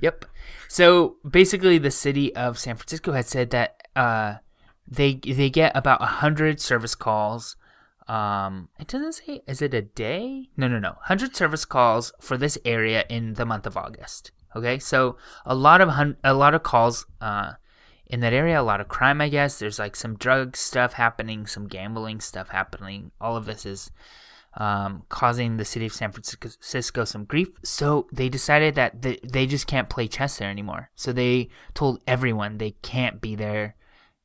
[0.03, 0.25] Yep.
[0.69, 4.37] So basically, the city of San Francisco has said that uh,
[4.89, 7.57] they they get about a hundred service calls.
[8.09, 10.49] Um, it doesn't say is it a day?
[10.57, 10.97] No, no, no.
[11.03, 14.33] Hundred service calls for this area in the month of August.
[14.57, 17.53] Okay, so a lot of hun- a lot of calls uh,
[18.13, 18.61] in that area.
[18.61, 19.59] A lot of crime, I guess.
[19.59, 23.11] There's like some drug stuff happening, some gambling stuff happening.
[23.21, 23.91] All of this is
[24.59, 27.49] um, causing the city of San Francisco some grief.
[27.65, 30.91] So they decided that they, they just can't play chess there anymore.
[30.95, 33.77] So they told everyone they can't be there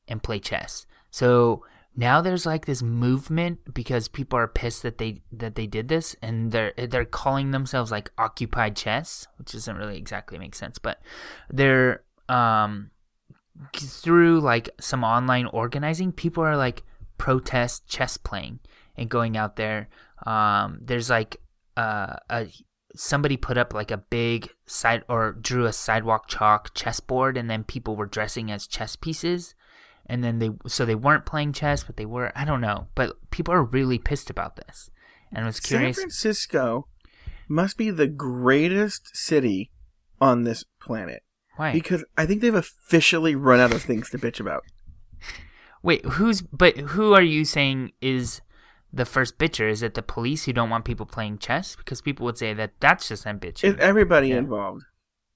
[0.06, 0.86] and play chess.
[1.10, 1.64] So
[1.96, 6.14] now there's like this movement because people are pissed that they that they did this
[6.22, 11.00] and they're they're calling themselves like occupied chess, which doesn't really exactly make sense, but
[11.50, 12.90] they're um
[13.74, 16.82] through like some online organizing, people are like
[17.16, 18.60] protest chess playing
[18.96, 19.88] and going out there.
[20.26, 21.36] Um, there's like
[21.76, 22.48] uh, a
[22.94, 27.64] somebody put up like a big side or drew a sidewalk chalk chessboard, and then
[27.64, 29.54] people were dressing as chess pieces,
[30.06, 32.32] and then they so they weren't playing chess, but they were.
[32.36, 34.90] I don't know, but people are really pissed about this,
[35.32, 35.96] and I was San curious.
[35.96, 36.88] Francisco
[37.48, 39.70] must be the greatest city
[40.20, 41.22] on this planet
[41.58, 41.72] Why?
[41.72, 44.64] because I think they've officially run out of things to bitch about.
[45.82, 48.40] Wait, who's but who are you saying is
[48.92, 49.70] the first bitcher?
[49.70, 51.76] Is it the police who don't want people playing chess?
[51.76, 53.64] Because people would say that that's just them bitching.
[53.64, 54.38] It's everybody Yeah.
[54.38, 54.84] involved.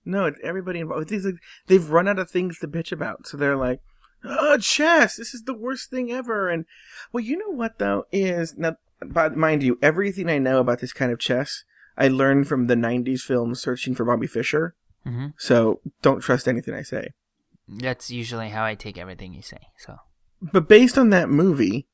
[0.04, 1.08] No, it's everybody involved.
[1.08, 1.34] These like,
[1.66, 3.80] they've run out of things to bitch about, so they're like,
[4.24, 5.16] "Oh, chess!
[5.16, 6.64] This is the worst thing ever." And
[7.12, 10.92] well, you know what though is now, but mind you, everything I know about this
[10.92, 11.62] kind of chess,
[11.96, 14.74] I learned from the '90s film Searching for Bobby Fischer.
[15.04, 17.10] Hmm So don't trust anything I say.
[17.68, 19.58] That's usually how I take everything you say.
[19.78, 19.96] So
[20.40, 21.86] But based on that movie,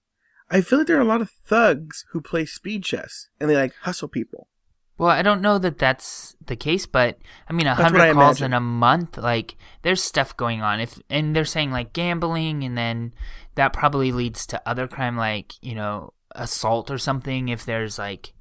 [0.50, 3.56] I feel like there are a lot of thugs who play speed chess and they
[3.56, 4.48] like hustle people.
[4.96, 7.18] Well, I don't know that that's the case, but
[7.48, 8.46] I mean, a hundred calls imagine.
[8.46, 10.80] in a month, like there's stuff going on.
[10.80, 13.14] If and they're saying like gambling, and then
[13.54, 17.48] that probably leads to other crime, like you know assault or something.
[17.48, 18.32] If there's like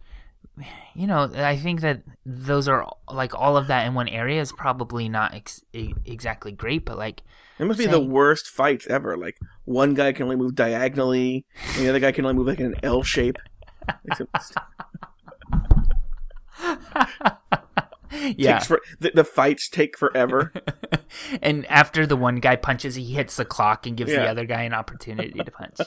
[0.95, 4.51] you know, I think that those are like all of that in one area is
[4.51, 7.21] probably not ex- exactly great, but like
[7.59, 9.17] It must be the worst fights ever.
[9.17, 12.59] Like one guy can only move diagonally, and the other guy can only move like
[12.59, 13.37] in an L shape.
[18.35, 18.59] Yeah.
[18.59, 20.53] for, the, the fights take forever.
[21.41, 24.63] and after the one guy punches, he hits the clock and gives the other guy
[24.63, 25.77] an opportunity to punch.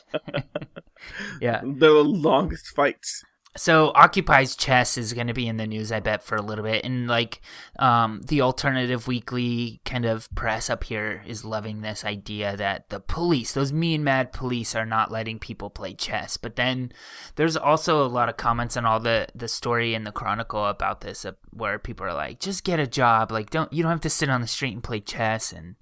[1.41, 1.61] yeah.
[1.65, 3.23] They're the longest fights.
[3.57, 6.63] So Occupy's chess is going to be in the news, I bet, for a little
[6.65, 7.41] bit, and like
[7.81, 13.01] um, the alternative weekly kind of press up here is loving this idea that the
[13.01, 16.37] police, those mean mad police, are not letting people play chess.
[16.37, 16.93] But then
[17.35, 21.01] there's also a lot of comments on all the the story in the Chronicle about
[21.01, 24.01] this, uh, where people are like, just get a job, like don't you don't have
[24.03, 25.75] to sit on the street and play chess, and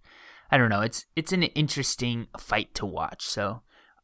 [0.51, 3.27] I don't know, it's it's an interesting fight to watch.
[3.27, 3.61] So.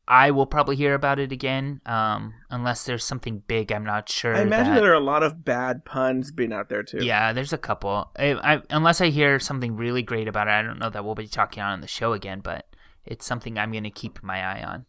[0.07, 3.73] I will probably hear about it again, um, unless there's something big.
[3.73, 4.35] I'm not sure.
[4.37, 6.99] I imagine that- there are a lot of bad puns being out there too.
[7.03, 8.11] yeah, there's a couple.
[8.19, 11.15] I, I, unless I hear something really great about it, I don't know that we'll
[11.15, 12.41] be talking on the show again.
[12.41, 12.67] But
[13.07, 14.85] it's something I'm going to keep my eye on.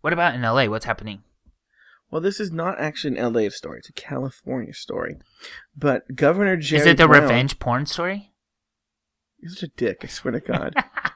[0.00, 0.66] What about in LA?
[0.66, 1.22] What's happening?
[2.10, 5.18] Well, this is not actually an LA story; it's a California story.
[5.76, 8.32] But Governor Jerry Is it the Brown, revenge porn story?
[9.38, 10.00] You're such a dick.
[10.02, 10.74] I swear to God.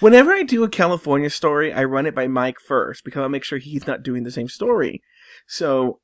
[0.00, 3.44] Whenever I do a California story, I run it by Mike first because I'll make
[3.44, 5.02] sure he's not doing the same story.
[5.46, 6.00] So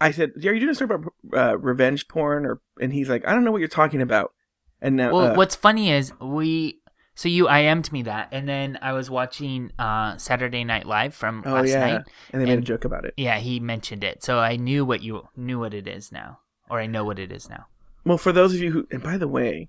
[0.00, 3.26] I said, "Are you doing a story about uh, revenge porn?" Or and he's like,
[3.26, 4.32] "I don't know what you're talking about."
[4.80, 6.80] And now, Well, uh, what's funny is we.
[7.14, 11.42] So you IM'd me that, and then I was watching uh, Saturday Night Live from
[11.44, 12.02] oh last yeah, night.
[12.30, 13.14] and they made a joke about it.
[13.16, 16.38] Yeah, he mentioned it, so I knew what you knew what it is now,
[16.70, 17.66] or I know what it is now.
[18.04, 19.68] Well, for those of you who, and by the way,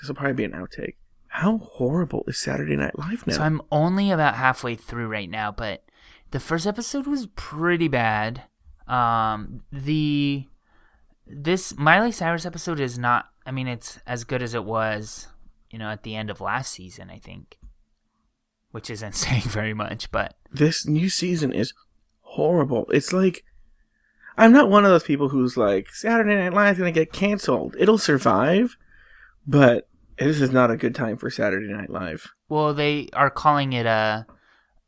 [0.00, 0.96] this will probably be an outtake.
[1.34, 3.34] How horrible is Saturday Night Live now?
[3.34, 5.82] So I'm only about halfway through right now, but
[6.30, 8.44] the first episode was pretty bad.
[8.86, 10.46] Um, the
[11.26, 13.30] this Miley Cyrus episode is not.
[13.44, 15.26] I mean, it's as good as it was,
[15.72, 17.10] you know, at the end of last season.
[17.10, 17.58] I think,
[18.70, 21.74] which isn't saying very much, but this new season is
[22.20, 22.86] horrible.
[22.92, 23.42] It's like
[24.38, 27.74] I'm not one of those people who's like Saturday Night Live is gonna get canceled.
[27.76, 28.76] It'll survive,
[29.44, 32.32] but this is not a good time for Saturday Night Live.
[32.48, 34.26] well, they are calling it a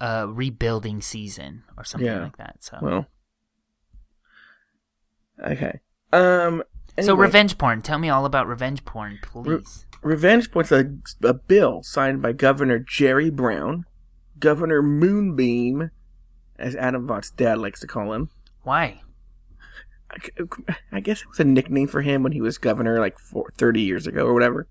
[0.01, 2.25] a rebuilding season or something Yeah.
[2.25, 2.57] like that.
[2.63, 3.07] So, Well,
[5.45, 5.81] okay.
[6.13, 6.63] Um.
[7.01, 7.83] so revenge porn.
[7.83, 9.87] Tell me all about revenge porn, please.
[10.03, 10.91] Revenge porn's a,
[11.25, 13.85] a bill signed by Governor Jerry Brown,
[14.39, 15.91] Governor Moonbeam,
[16.59, 18.31] as Adam Vought's dad likes to call him.
[18.63, 19.01] Why?
[20.11, 20.17] I,
[20.93, 23.81] I guess it was a nickname for him when he was governor, like four, 30
[23.81, 24.69] years ago or whatever,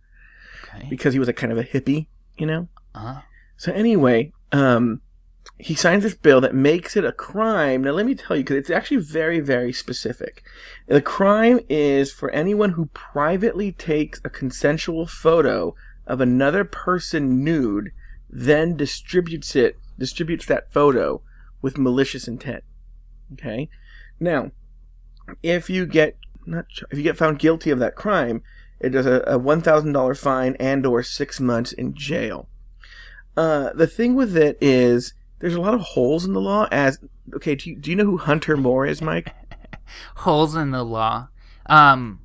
[0.74, 0.88] Okay.
[0.90, 2.68] because he was a kind of a hippie, you know.
[2.94, 3.22] Uh-huh.
[3.58, 5.02] So anyway, um,
[5.58, 7.84] he signs this bill that makes it a crime.
[7.84, 10.44] Now let me tell you, because it's actually very, very specific.
[10.88, 15.76] The crime is for anyone who privately takes a consensual photo
[16.06, 17.92] of another person nude,
[18.30, 21.22] then distributes it, distributes that photo
[21.62, 22.64] with malicious intent.
[23.34, 23.70] Okay.
[24.20, 24.52] Now,
[25.42, 28.44] if you get not if you get found guilty of that crime,
[28.80, 32.48] it does a, a one thousand dollar fine and or six months in jail.
[33.38, 36.68] Uh, the thing with it is there's a lot of holes in the law.
[36.72, 37.00] As
[37.36, 39.34] okay, do you, do you know who Hunter Moore is, Mike?
[40.18, 41.28] Holes in the law.
[41.68, 42.22] Um,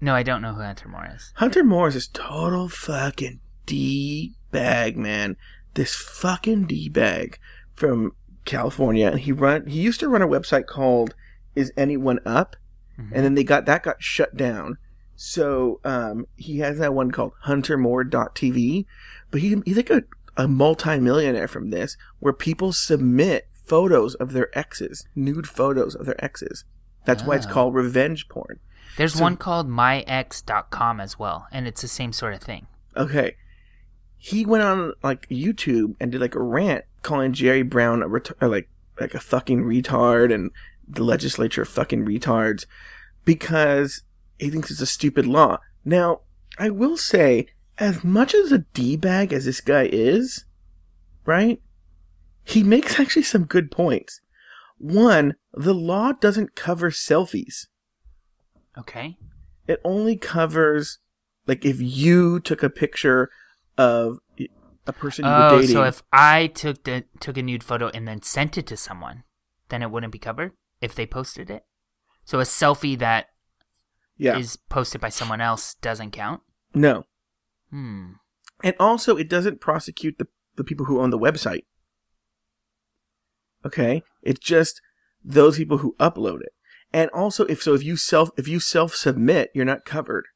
[0.00, 1.32] no, I don't know who Hunter Moore is.
[1.36, 5.36] Hunter Moore is this total fucking d bag man.
[5.74, 7.38] This fucking d bag
[7.74, 8.12] from
[8.44, 11.14] California, and he run he used to run a website called
[11.54, 12.56] Is Anyone Up,
[12.96, 14.78] and then they got that got shut down.
[15.16, 18.86] So um, he has that one called HunterMoore.tv,
[19.30, 20.04] but he, he's like a,
[20.36, 26.22] a multi-millionaire from this, where people submit photos of their exes, nude photos of their
[26.22, 26.64] exes.
[27.04, 27.50] That's why it's Ah.
[27.50, 28.58] called revenge porn.
[28.96, 32.66] There's So- one called myex.com as well, and it's the same sort of thing.
[32.96, 33.36] Okay.
[34.16, 38.40] He went on like YouTube and did like a rant calling Jerry Brown a ret-
[38.40, 40.50] like like a fucking retard and
[40.88, 42.64] the legislature fucking retards
[43.24, 44.02] because
[44.38, 45.58] he thinks it's a stupid law.
[45.84, 46.20] Now,
[46.58, 47.46] I will say,
[47.78, 50.44] as much as a d bag as this guy is,
[51.26, 51.60] right?
[52.44, 54.20] He makes actually some good points.
[54.78, 57.66] One, the law doesn't cover selfies
[58.76, 59.16] Okay.
[59.68, 60.98] it only covers
[61.46, 63.30] like if you took a picture
[63.78, 64.18] of
[64.86, 65.74] a person you were Oh, dating.
[65.74, 69.22] so if I took the took a nude photo and then sent it to someone,
[69.68, 71.62] then it wouldn't be covered if they posted it.
[72.24, 73.26] So a selfie that
[74.18, 76.42] is posted by someone else doesn't count.
[76.74, 77.04] no,
[77.70, 78.12] Hmm.
[78.62, 81.64] and also it doesn't prosecute the the people who own the website.
[83.66, 84.80] Okay, it's just
[85.24, 86.52] those people who upload it.
[86.92, 90.26] And also if so if you self if you self submit, you're not covered.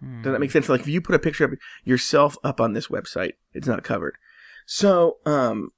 [0.00, 0.22] Hmm.
[0.22, 0.68] Does that make sense?
[0.68, 1.54] Like if you put a picture of
[1.84, 4.14] yourself up on this website, it's not covered.
[4.66, 5.70] So, um,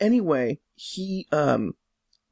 [0.00, 1.74] anyway, he, um,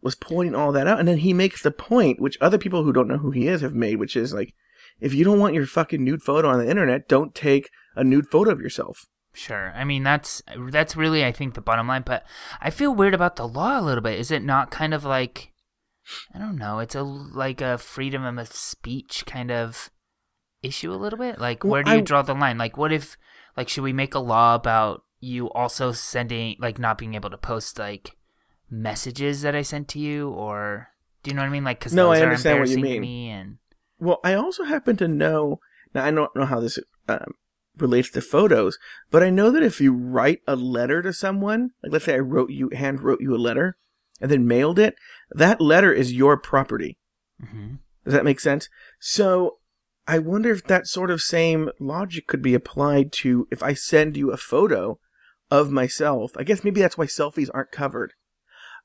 [0.02, 0.98] was pointing all that out.
[0.98, 3.60] And then he makes the point, which other people who don't know who he is
[3.60, 4.52] have made, which is like,
[5.00, 8.28] if you don't want your fucking nude photo on the internet, don't take a nude
[8.28, 9.06] photo of yourself.
[9.34, 9.72] Sure.
[9.74, 12.02] I mean, that's that's really, I think, the bottom line.
[12.04, 12.24] But
[12.60, 14.18] I feel weird about the law a little bit.
[14.18, 15.52] Is it not kind of like,
[16.34, 19.90] I don't know, it's a like a freedom of speech kind of
[20.62, 21.40] issue a little bit?
[21.40, 22.58] Like, Well, where do you I- draw the line?
[22.58, 23.16] Like, what if,
[23.56, 27.38] like, should we make a law about you also sending, like, not being able to
[27.38, 28.10] post like
[28.72, 30.88] messages that I sent to you, or
[31.22, 31.64] do you know what I mean?
[31.64, 33.00] Like, because No, those I are understand what you mean.
[33.00, 33.58] me, and
[34.00, 35.60] Well, I also happen to know,
[35.94, 37.34] now I don't know how this um,
[37.76, 38.78] relates to photos,
[39.10, 42.18] but I know that if you write a letter to someone, like let's say I
[42.18, 43.76] wrote you, hand wrote you a letter,
[44.20, 44.94] and then mailed it,
[45.30, 46.98] that letter is your property.
[47.42, 47.78] Mhm.
[48.04, 48.68] Does that make sense?
[48.98, 49.58] So
[50.06, 54.16] I wonder if that sort of same logic could be applied to if I send
[54.16, 54.98] you a photo
[55.50, 56.32] of myself.
[56.36, 58.14] I guess maybe that's why selfies aren't covered.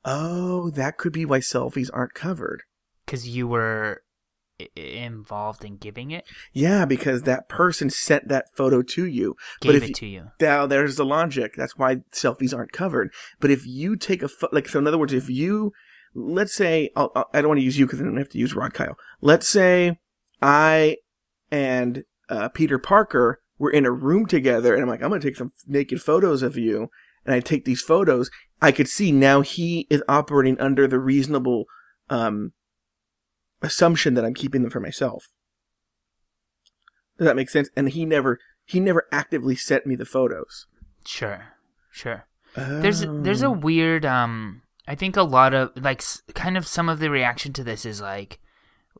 [0.05, 2.63] Oh, that could be why selfies aren't covered.
[3.05, 4.03] because you were
[4.75, 9.35] involved in giving it, Yeah, because that person sent that photo to you.
[9.61, 10.23] But gave if it you- to you.
[10.41, 11.53] Now, there's the logic.
[11.55, 13.11] That's why selfies aren't covered.
[13.39, 15.73] But if you take a pho- like, so in other words, if you,
[16.15, 18.55] let's say, I'll, I'll, I don't want to use you because I have to use
[18.55, 18.97] Rod Kyle.
[19.21, 19.99] Let's say
[20.41, 20.97] I
[21.51, 25.27] and uh, Peter Parker were in a room together, and I'm like, I'm going to
[25.27, 26.89] take some naked photos of you,
[27.27, 28.31] and I take these photos.
[28.61, 31.65] I could see now he is operating under the reasonable
[32.09, 32.53] um,
[33.61, 35.27] assumption that I'm keeping them for myself.
[37.17, 37.69] Does that make sense?
[37.75, 40.65] And he never, he never actively sent me the photos.
[41.05, 41.53] Sure,
[41.91, 42.25] sure.
[42.55, 43.51] There's there's a Oh.
[43.51, 44.63] weird um.
[44.87, 46.01] I think a lot of like
[46.33, 48.39] kind of some of the reaction to this is like,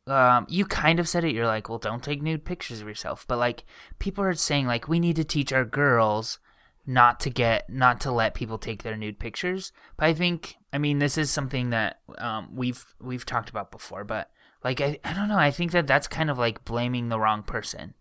[0.06, 1.34] um, you kind of said it.
[1.34, 3.26] You're like, well, don't take nude pictures of yourself.
[3.26, 3.64] But like,
[3.98, 6.40] people are saying like, we need to teach our girls
[6.88, 9.74] not to get not to let people take their nude pictures.
[9.98, 14.06] But I think, I mean, this is something that um we've we've talked about before.
[14.06, 14.32] But
[14.64, 15.38] like, I I don't know.
[15.38, 17.94] I think that that's kind of like blaming the wrong person.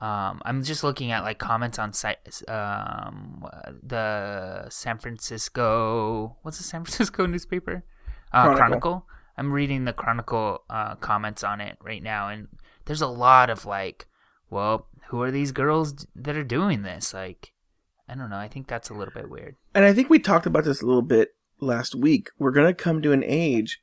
[0.00, 3.46] Um, I'm just looking at like comments on site, um,
[3.82, 6.36] the San Francisco.
[6.42, 7.84] What's the San Francisco newspaper?
[8.32, 8.56] Uh, Chronicle.
[8.56, 9.06] Chronicle.
[9.38, 12.48] I'm reading the Chronicle uh, comments on it right now, and
[12.84, 14.06] there's a lot of like,
[14.50, 17.14] well, who are these girls that are doing this?
[17.14, 17.52] Like,
[18.08, 18.36] I don't know.
[18.36, 19.56] I think that's a little bit weird.
[19.74, 22.28] And I think we talked about this a little bit last week.
[22.38, 23.80] We're going to come to an age,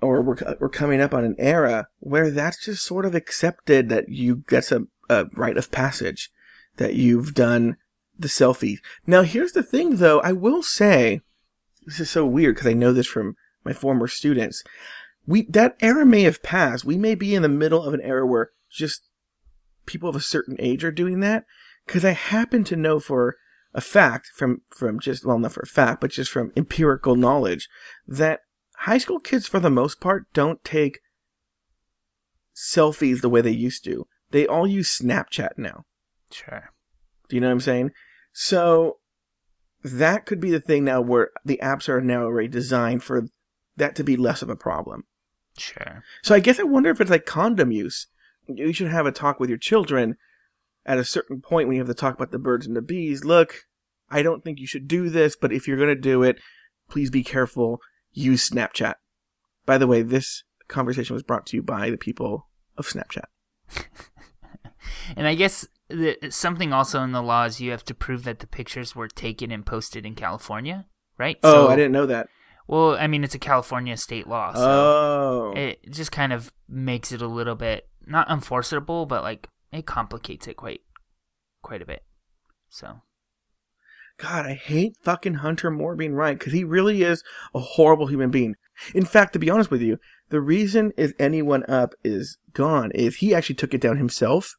[0.00, 4.08] or we're, we're coming up on an era where that's just sort of accepted that
[4.08, 6.30] you, that's a, a rite of passage,
[6.76, 7.76] that you've done
[8.18, 8.78] the selfie.
[9.06, 10.20] Now, here's the thing though.
[10.20, 11.20] I will say,
[11.84, 14.62] this is so weird because I know this from my former students.
[15.26, 16.84] We, that era may have passed.
[16.84, 19.08] We may be in the middle of an era where just
[19.86, 21.44] people of a certain age are doing that.
[21.86, 23.36] Cause I happen to know for
[23.74, 27.68] a fact from, from just, well, not for a fact, but just from empirical knowledge
[28.06, 28.40] that
[28.78, 31.00] high school kids for the most part don't take
[32.54, 34.06] selfies the way they used to.
[34.30, 35.84] They all use Snapchat now.
[36.30, 36.70] Sure.
[37.28, 37.90] Do you know what I'm saying?
[38.32, 38.98] So
[39.82, 43.28] that could be the thing now where the apps are now already designed for
[43.76, 45.04] that to be less of a problem.
[45.58, 46.02] Sure.
[46.22, 48.06] So I guess I wonder if it's like condom use.
[48.46, 50.16] You should have a talk with your children
[50.84, 53.24] at a certain point when you have to talk about the birds and the bees.
[53.24, 53.66] Look,
[54.10, 56.38] I don't think you should do this, but if you're going to do it,
[56.88, 57.80] please be careful.
[58.12, 58.94] Use Snapchat.
[59.64, 63.24] By the way, this conversation was brought to you by the people of Snapchat.
[65.16, 68.40] And I guess the, something also in the law is you have to prove that
[68.40, 70.86] the pictures were taken and posted in California,
[71.18, 71.38] right?
[71.42, 72.28] Oh, So- I didn't know that.
[72.68, 75.52] Well, I mean, it's a California state law, so oh.
[75.56, 80.46] it just kind of makes it a little bit not enforceable, but like it complicates
[80.46, 80.82] it quite,
[81.62, 82.02] quite a bit.
[82.68, 83.02] So
[84.18, 87.22] God, I hate fucking Hunter Moore being right because he really is
[87.54, 88.54] a horrible human being.
[88.94, 93.56] In fact, to be honest with you, the reason IsAnyoneUp is gone is he actually
[93.56, 94.54] took it down himself,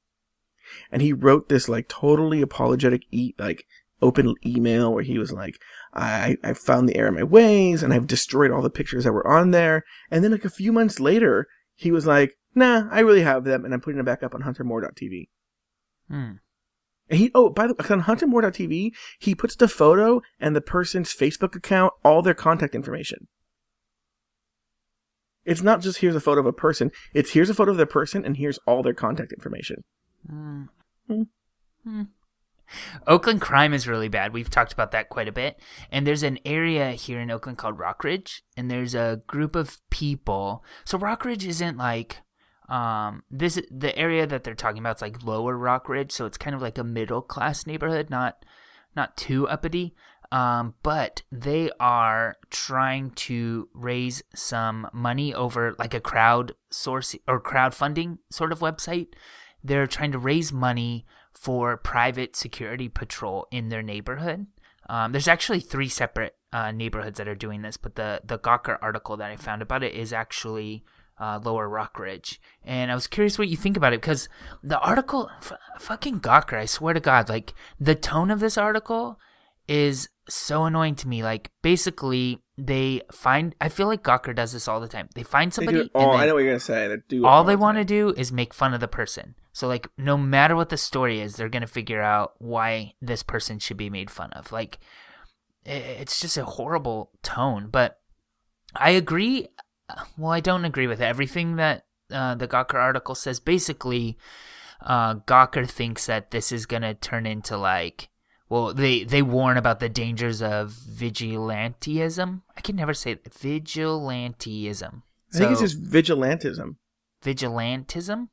[0.92, 3.66] and he wrote this like totally apologetic e like
[4.02, 5.56] open email where he was like,
[5.94, 9.14] I I found the error in my ways and I've destroyed all the pictures that
[9.14, 13.00] were on there, and then like a few months later he was like, Nah, I
[13.00, 15.28] really have them, and I'm putting them back up on HunterMoore.tv.
[16.10, 16.32] hmm.
[17.10, 21.14] And he, oh, by the way, on HunterMoore.tv, he puts the photo and the person's
[21.14, 23.28] Facebook account, all their contact information.
[25.46, 27.86] It's not just here's a photo of a person, it's here's a photo of the
[27.86, 29.84] person and here's all their contact information.
[30.32, 30.70] Mm.
[31.08, 31.22] Hmm.
[31.84, 32.04] Hmm.
[33.08, 34.34] Oakland crime is really bad.
[34.34, 35.60] We've talked about that quite a bit.
[35.92, 40.64] And there's an area here in Oakland called Rockridge, and there's a group of people.
[40.86, 42.18] So Rockridge isn't like
[42.70, 46.56] um this the area that they're talking about is like lower Rockridge, so it's kind
[46.56, 48.46] of like a middle class neighborhood, not
[48.96, 49.96] not too uppity.
[50.32, 57.40] Um, but they are trying to raise some money over like a crowd source or
[57.40, 59.10] crowdfunding sort of website.
[59.64, 61.06] They're trying to raise money
[61.44, 64.48] for private security patrol in their neighborhood.
[64.88, 68.78] Um, there's actually three separate uh, neighborhoods that are doing this, but the the Gawker
[68.82, 70.86] article that I found about it is actually
[71.20, 74.30] uh, Lower Rockridge, and I was curious what you think about it because
[74.62, 79.20] the article, f- fucking Gawker, I swear to God, like the tone of this article
[79.68, 81.24] is so annoying to me.
[81.24, 83.56] Like basically, they find.
[83.60, 85.10] I feel like Gawker does this all the time.
[85.16, 85.84] They find They somebody.
[85.84, 86.88] do, oh, and I know what you're gonna say.
[86.88, 89.36] They do it all they the want to do is make fun of the person.
[89.54, 93.60] So like, no matter what the story is, they're gonna figure out why this person
[93.60, 94.52] should be made fun of.
[94.52, 94.80] Like,
[95.66, 97.70] it's just a horrible tone.
[97.72, 98.00] But
[98.76, 99.48] I agree.
[100.18, 103.40] Well, I don't agree with everything that uh, the Gawker article says.
[103.40, 104.18] Basically,
[104.82, 108.10] uh, Gawker thinks that this is gonna turn into like
[108.54, 112.44] well, they they warn about the dangers of vigilantism.
[112.56, 113.24] I can never say it.
[113.24, 115.02] vigilantism.
[115.34, 116.76] I think it's just vigilantism.
[117.26, 118.28] vigilantism.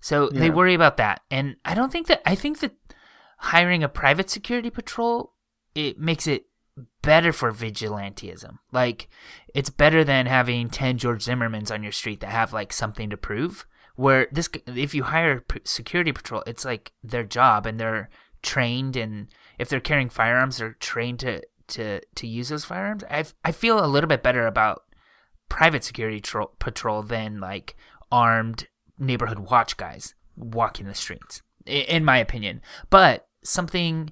[0.00, 2.72] So they worry about that, and I don't think that I think that
[3.36, 5.34] hiring a private security patrol
[5.74, 6.46] it makes it
[7.02, 8.60] better for vigilantism.
[8.72, 9.10] Like
[9.54, 13.18] it's better than having ten George Zimmermans on your street that have like something to
[13.18, 13.66] prove.
[13.94, 18.08] Where this, if you hire security patrol, it's like their job, and they're
[18.42, 19.28] trained, and
[19.58, 23.04] if they're carrying firearms, they're trained to to to use those firearms.
[23.10, 24.84] I I feel a little bit better about
[25.48, 27.76] private security tro- patrol than like
[28.12, 28.68] armed
[28.98, 32.60] neighborhood watch guys walking the streets in my opinion
[32.90, 34.10] but something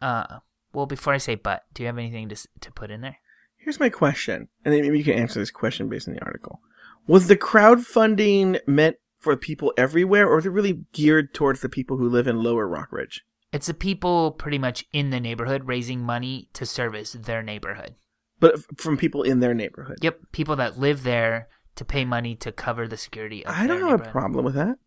[0.00, 0.38] uh
[0.72, 3.18] well before i say but do you have anything to to put in there
[3.62, 6.60] Here's my question, and then maybe you can answer this question based on the article.
[7.06, 11.96] Was the crowdfunding meant for people everywhere, or is it really geared towards the people
[11.96, 13.20] who live in Lower Rockridge?
[13.52, 17.94] It's the people pretty much in the neighborhood raising money to service their neighborhood
[18.40, 19.98] But from people in their neighborhood.
[20.02, 23.80] yep people that live there to pay money to cover the security of I don't
[23.88, 24.78] have a problem with that.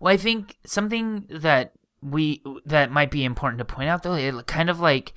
[0.00, 4.46] Well, I think something that we that might be important to point out though, it
[4.46, 5.12] kind of like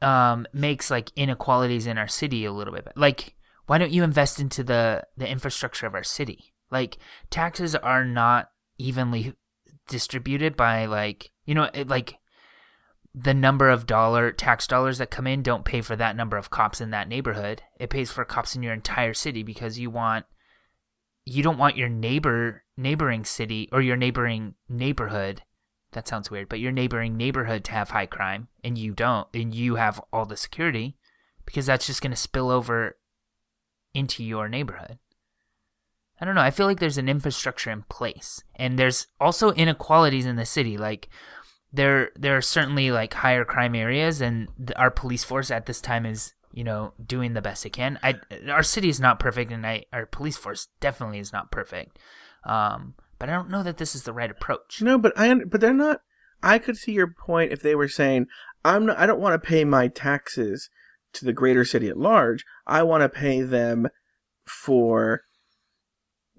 [0.00, 2.84] um, makes like inequalities in our city a little bit.
[2.86, 2.98] better.
[2.98, 3.34] Like,
[3.66, 6.54] why don't you invest into the the infrastructure of our city?
[6.70, 6.96] Like,
[7.28, 9.34] taxes are not evenly
[9.88, 12.14] distributed by like you know it, like
[13.14, 16.50] the number of dollar tax dollars that come in don't pay for that number of
[16.50, 17.62] cops in that neighborhood.
[17.78, 20.24] It pays for cops in your entire city because you want
[21.24, 25.42] you don't want your neighbor neighboring city or your neighboring neighborhood
[25.92, 29.54] that sounds weird but your neighboring neighborhood to have high crime and you don't and
[29.54, 30.96] you have all the security
[31.44, 32.96] because that's just going to spill over
[33.94, 34.98] into your neighborhood
[36.20, 40.26] i don't know i feel like there's an infrastructure in place and there's also inequalities
[40.26, 41.08] in the city like
[41.72, 45.80] there there are certainly like higher crime areas and th- our police force at this
[45.80, 48.14] time is you know doing the best it can i
[48.50, 51.98] our city is not perfect and I, our police force definitely is not perfect
[52.44, 55.60] um but i don't know that this is the right approach No, but I but
[55.60, 56.00] they're not.
[56.42, 58.26] I could see your point if they were saying,
[58.64, 58.98] "I'm not.
[58.98, 60.68] I don't want to pay my taxes
[61.12, 62.44] to the greater city at large.
[62.66, 63.86] I want to pay them
[64.44, 65.22] for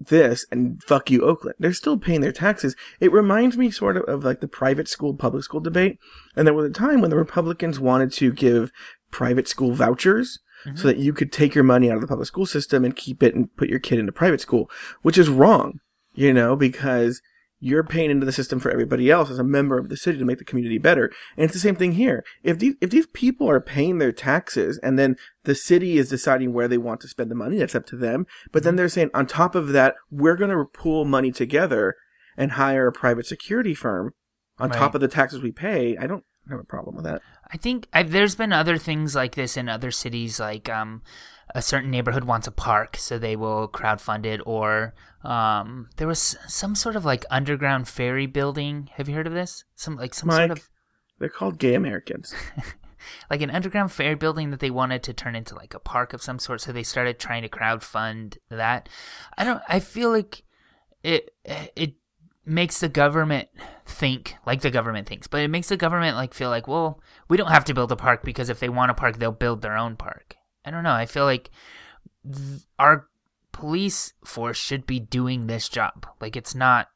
[0.06, 2.76] this and fuck you, Oakland." They're still paying their taxes.
[3.00, 5.98] It reminds me sort of of like the private school public school debate,
[6.36, 8.70] and there was a time when the Republicans wanted to give
[9.10, 10.38] private school vouchers.
[10.66, 10.76] Mm-hmm.
[10.78, 13.22] So that you could take your money out of the public school system and keep
[13.22, 14.70] it and put your kid into private school,
[15.02, 15.80] which is wrong,
[16.14, 17.20] you know, because
[17.64, 20.24] you're paying into the system for everybody else as a member of the city to
[20.26, 21.10] make the community better.
[21.34, 22.22] And it's the same thing here.
[22.42, 26.52] If these if these people are paying their taxes and then the city is deciding
[26.52, 28.26] where they want to spend the money, that's up to them.
[28.52, 31.94] But then they're saying on top of that, we're going to pool money together
[32.36, 34.12] and hire a private security firm
[34.58, 34.78] on Right.
[34.78, 35.96] top of the taxes we pay.
[35.96, 37.22] I don't have a problem with that.
[37.50, 41.00] I think i there's been other things like this in other cities, like um,
[41.54, 46.36] a certain neighborhood wants a park, so they will crowdfund it, or um, there was
[46.46, 48.90] some sort of like underground ferry building.
[48.94, 49.64] Have you heard of this?
[49.74, 50.70] Some like some sort of
[51.18, 52.34] They're called gay Americans.
[53.30, 56.22] like an underground ferry building that they wanted to turn into like a park of
[56.22, 56.60] some sort.
[56.60, 58.88] So they started trying to crowdfund that.
[59.36, 59.62] I don't.
[59.68, 60.42] I feel like
[61.02, 61.94] it it
[62.46, 63.48] makes the government
[63.86, 67.36] think like the government thinks, but it makes the government like feel like, well, we
[67.36, 69.76] don't have to build a park because if they want a park, they'll build their
[69.76, 70.36] own park.
[70.64, 70.92] I don't know.
[70.92, 71.50] I feel like
[72.24, 73.08] th- our
[73.52, 76.06] police force should be doing this job.
[76.20, 76.88] Like it's not.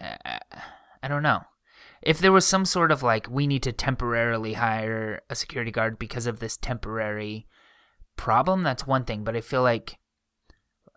[0.00, 0.38] Uh,
[1.02, 1.42] I don't know.
[2.02, 5.98] if there was some sort of like we need to temporarily hire a security guard
[5.98, 7.46] because of this temporary
[8.16, 9.24] problem, that's one thing.
[9.24, 9.98] But I feel like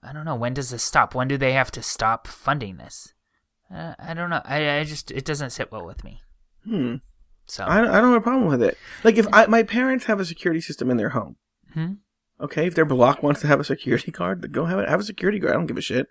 [0.03, 1.13] I don't know when does this stop?
[1.15, 3.13] When do they have to stop funding this?
[3.73, 4.41] Uh, I don't know.
[4.45, 6.21] I, I just it doesn't sit well with me.
[6.65, 6.95] Hmm.
[7.47, 8.77] So I, I don't have a problem with it.
[9.03, 11.35] Like if I, my parents have a security system in their home,
[11.73, 11.93] Hmm?
[12.41, 14.89] Okay, if their block wants to have a security guard, then go have it.
[14.89, 15.53] Have a security guard.
[15.53, 16.07] I don't give a shit,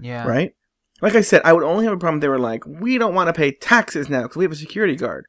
[0.00, 0.54] yeah, right?
[1.00, 2.18] Like I said, I would only have a problem.
[2.18, 4.56] if They were like, we don't want to pay taxes now because we have a
[4.56, 5.26] security guard.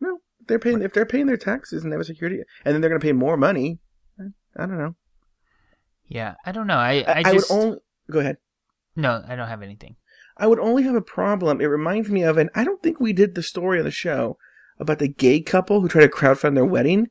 [0.00, 0.82] No, they're paying.
[0.82, 3.06] If they're paying their taxes and they have a security, and then they're going to
[3.06, 3.78] pay more money.
[4.56, 4.96] I don't know.
[6.06, 6.76] Yeah, I don't know.
[6.76, 7.78] I I, I, I just would only
[8.10, 8.36] go ahead.
[8.96, 9.96] no, I don't have anything.
[10.36, 11.60] I would only have a problem.
[11.60, 14.36] It reminds me of, and I don't think we did the story on the show
[14.80, 17.10] about the gay couple who tried to crowdfund their wedding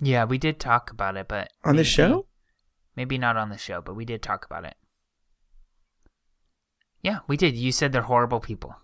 [0.00, 2.26] Yeah, we did talk about it, but on the show.
[2.96, 4.74] Maybe not on the show, but we did talk about it.
[7.02, 7.56] Yeah, we did.
[7.56, 8.74] You said they're horrible people.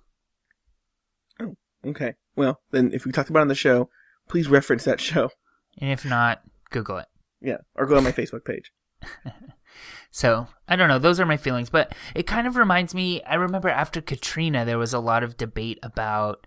[1.41, 2.15] Oh, okay.
[2.37, 3.91] Well, then if we talked about it on the show,
[4.29, 5.31] please reference that show.
[5.79, 7.07] And if not, Google it.
[7.41, 8.73] Yeah, or go on my Facebook page.
[10.11, 11.01] So, I don't know.
[11.01, 11.71] Those are my feelings.
[11.71, 15.37] But it kind of reminds me, I remember after Katrina, there was a lot of
[15.37, 16.47] debate about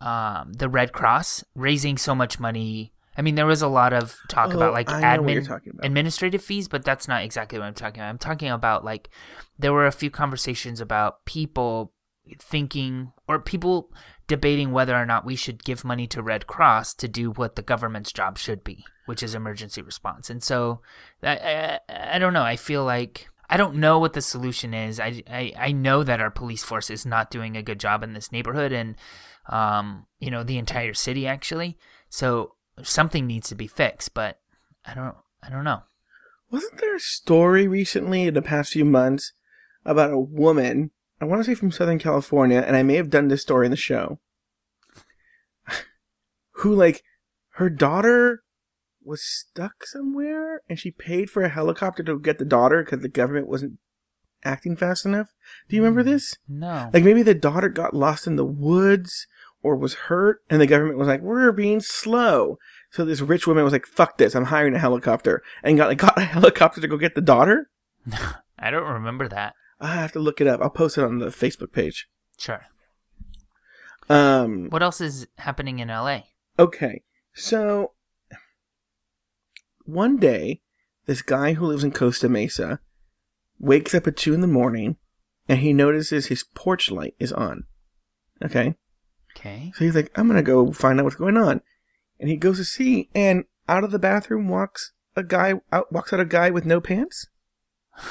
[0.00, 2.92] um, the Red Cross raising so much money.
[3.16, 5.42] I mean, there was a lot of talk Oh, about like I know what you're
[5.42, 5.84] admin, about.
[5.84, 8.08] administrative fees, but that's not exactly what I'm talking about.
[8.08, 9.08] I'm talking about like
[9.58, 11.92] there were a few conversations about people
[12.38, 13.92] thinking or people
[14.26, 17.62] debating whether or not we should give money to Red Cross to do what the
[17.62, 20.30] government's job should be, which is emergency response.
[20.30, 20.80] And so
[21.22, 22.42] I, I, I don't know.
[22.42, 24.98] I feel like I don't know what the solution is.
[24.98, 28.14] I, I, I know that our police force is not doing a good job in
[28.14, 28.96] this neighborhood and,
[29.50, 31.76] um, you know, the entire city actually.
[32.08, 34.40] So something needs to be fixed, but
[34.84, 35.82] I don't, I don't know.
[36.50, 39.32] Wasn't there a story recently in the past few months
[39.84, 40.90] about a woman?
[41.20, 43.70] I want to say from Southern California, and I may have done this story in
[43.70, 44.18] the show.
[46.52, 47.02] Who like
[47.54, 48.42] her daughter
[49.02, 53.08] was stuck somewhere, and she paid for a helicopter to get the daughter because the
[53.08, 53.78] government wasn't
[54.44, 55.28] acting fast enough.
[55.68, 56.36] Do you remember hmm, this?
[56.48, 56.90] No.
[56.92, 59.26] Like maybe the daughter got lost in the woods
[59.64, 62.58] or was hurt, and the government was like, "We're being slow."
[62.90, 64.36] So this rich woman was like, "Fuck this!
[64.36, 67.70] I'm hiring a helicopter," and got like got a helicopter to go get the daughter.
[68.58, 69.54] I don't remember that.
[69.80, 70.60] I have to look it up.
[70.60, 72.08] I'll post it on the Facebook page.
[72.38, 72.66] Sure.
[74.08, 74.68] Um.
[74.68, 76.20] What else is happening in LA?
[76.58, 77.02] Okay.
[77.32, 77.92] So
[79.84, 80.60] one day,
[81.06, 82.80] this guy who lives in Costa Mesa
[83.58, 84.96] wakes up at two in the morning,
[85.48, 87.64] and he notices his porch light is on.
[88.44, 88.76] Okay.
[89.36, 89.72] Okay.
[89.74, 91.60] So he's like, I'm gonna go find out what's going on,
[92.18, 95.54] and he goes to see, and out of the bathroom walks a guy.
[95.72, 97.28] Out walks out a guy with no pants.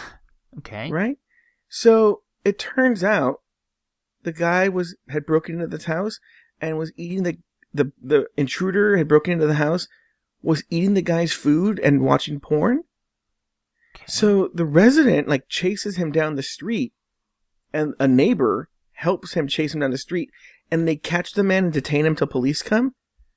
[0.59, 0.91] Okay.
[0.91, 1.17] Right.
[1.67, 3.41] So it turns out
[4.21, 6.19] the guy was had broken into this house
[6.61, 7.39] and was eating the
[7.73, 9.87] the the intruder had broken into the house
[10.43, 12.83] was eating the guy's food and watching porn.
[13.95, 14.05] Okay.
[14.07, 16.93] So the resident like chases him down the street,
[17.73, 20.29] and a neighbor helps him chase him down the street,
[20.71, 22.93] and they catch the man and detain him till police come.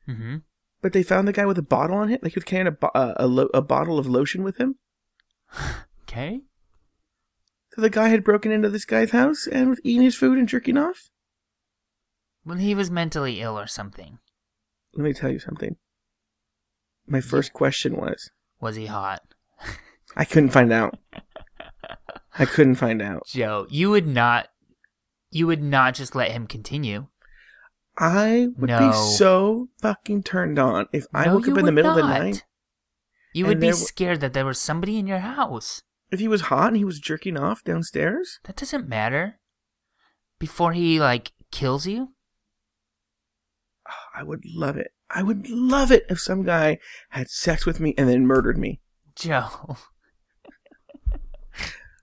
[0.09, 0.37] Mm-hmm.
[0.83, 2.73] But they found the guy with a bottle on him, like he was carrying a
[2.73, 4.77] bo- uh, a, lo- a bottle of lotion with him.
[6.09, 6.43] Okay.
[7.75, 10.49] So the guy had broken into this guy's house and was eating his food and
[10.49, 11.11] jerking off.
[12.45, 14.19] Well, he was mentally ill or something.
[14.95, 15.77] Let me tell you something.
[17.07, 18.31] My first question was,
[18.61, 19.21] Was he hot?
[20.17, 20.97] I couldn't find out.
[22.39, 23.27] I couldn't find out.
[23.27, 24.49] Joe, you would not.
[25.31, 27.09] You would not just let him continue.
[27.99, 28.91] I would No.
[28.91, 32.03] be so fucking turned on if I No, woke up in the middle of the
[32.03, 32.45] night.
[33.33, 35.83] You would be w- scared that there was somebody in your house.
[36.11, 39.41] If he was hot and he was jerking off downstairs, That doesn't matter.
[40.39, 42.15] Before he like kills you.
[43.89, 44.93] oh, I would love it.
[45.11, 46.79] I would love it if some guy
[47.11, 48.81] had sex with me and then murdered me.
[49.15, 49.77] Joe.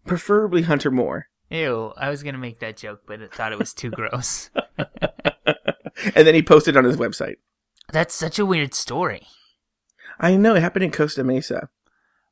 [0.05, 1.27] Preferably Hunter Moore.
[1.53, 1.93] Ew.
[1.95, 4.49] I was gonna make that joke, but I thought it was too gross.
[4.77, 7.35] and then he posted on his website.
[7.91, 9.27] That's such a weird story.
[10.19, 11.69] I know it happened in Costa Mesa.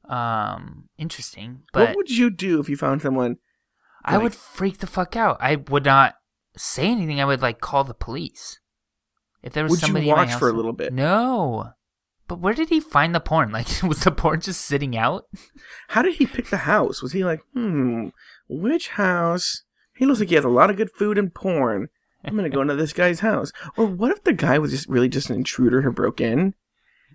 [0.09, 1.61] Um, interesting.
[1.71, 3.37] But what would you do if you found someone?
[4.03, 5.37] I would freak the fuck out.
[5.39, 6.15] I would not
[6.57, 7.21] say anything.
[7.21, 8.59] I would like call the police.
[9.43, 10.93] If there was Would somebody you watch for a little bit?
[10.93, 11.73] No.
[12.31, 13.51] But where did he find the porn?
[13.51, 15.25] Like, was the porn just sitting out?
[15.89, 17.01] How did he pick the house?
[17.01, 18.07] Was he like, hmm,
[18.47, 19.63] which house?
[19.97, 21.89] He looks like he has a lot of good food and porn.
[22.23, 23.51] I'm gonna go into this guy's house.
[23.75, 26.53] Or what if the guy was just really just an intruder who broke in,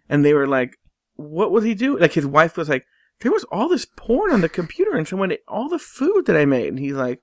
[0.06, 0.76] and they were like,
[1.14, 1.98] what was he doing?
[1.98, 2.84] Like his wife was like,
[3.22, 6.36] there was all this porn on the computer, and someone ate all the food that
[6.36, 7.22] I made, and he's like,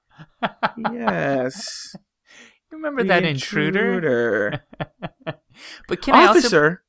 [0.92, 1.96] yes.
[2.72, 3.94] Remember The that intruder?
[3.94, 4.64] intruder.
[5.88, 6.84] But can I also Officer.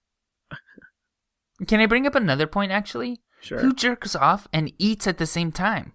[1.68, 3.20] Can I bring up another point actually?
[3.40, 3.58] Sure.
[3.58, 5.92] Who jerks off and eats at the same time?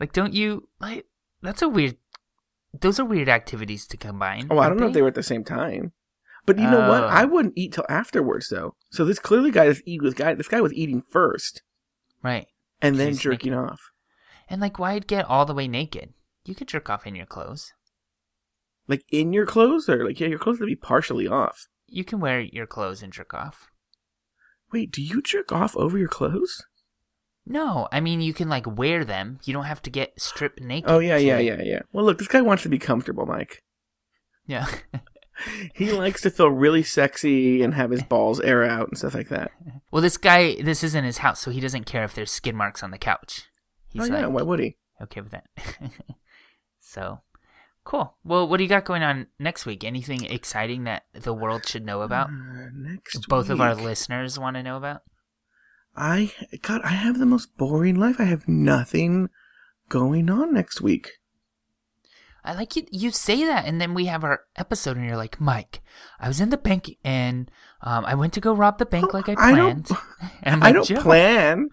[0.00, 1.06] Like, don't you like?
[1.42, 1.96] That's a weird.
[2.78, 4.48] Those are weird activities to combine.
[4.50, 5.92] Oh, I don't know if they were at the same time.
[6.44, 7.02] But you know what?
[7.02, 7.08] Oh.
[7.08, 8.76] I wouldn't eat till afterwards, though.
[8.90, 10.34] So this clearly guy is eat was guy.
[10.34, 11.62] This guy was eating first
[12.22, 12.46] right.
[12.80, 13.80] and then jerking making- off.
[14.48, 16.14] And like, why'd get all the way naked?
[16.44, 17.72] You could jerk off in your clothes.
[18.86, 21.66] Like in your clothes, or like yeah, your clothes to be partially off.
[21.88, 23.68] You can wear your clothes and jerk off.
[24.72, 26.64] Wait, do you jerk off over your clothes?
[27.46, 29.38] No, I mean you can like wear them.
[29.44, 30.90] You don't have to get stripped naked.
[30.90, 31.82] Oh yeah, yeah, yeah, yeah.
[31.92, 33.62] Well, look, this guy wants to be comfortable, Mike.
[34.46, 34.66] yeah.
[35.74, 39.28] He likes to feel really sexy and have his balls air out and stuff like
[39.28, 39.50] that.
[39.90, 42.82] well, this guy, this isn't his house, so he doesn't care if there's skid marks
[42.82, 43.42] on the couch.
[43.90, 44.76] He's oh yeah, like, why would he?
[45.02, 45.44] okay with that.
[46.80, 47.20] so,
[47.86, 48.16] cool.
[48.24, 49.82] Well, what do you got going on next week?
[49.84, 52.28] Anything exciting that the world should know about?
[52.28, 55.00] Uh, next, Both of our listeners want to know about.
[55.96, 58.16] I God, I have the most boring life.
[58.18, 59.30] I have nothing
[59.88, 61.12] going on next week.
[62.44, 62.86] I like you.
[62.92, 65.80] You say that, and then we have our episode, and you're like, Mike,
[66.20, 69.28] I was in the bank, and um, I went to go rob the bank like
[69.28, 69.84] I I planned.
[69.86, 69.98] don't-
[70.42, 71.68] And I'm I like, don't plan.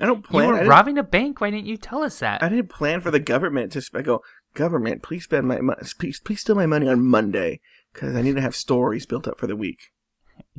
[0.00, 0.48] I don't plan.
[0.48, 1.40] You were robbing a bank.
[1.40, 2.42] Why didn't you tell us that?
[2.42, 4.22] I didn't plan for the government to go.
[4.54, 5.58] Government, please spend my
[5.98, 7.60] please please steal my money on Monday
[7.92, 9.78] because I need to have stories built up for the week.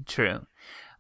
[0.06, 0.46] True.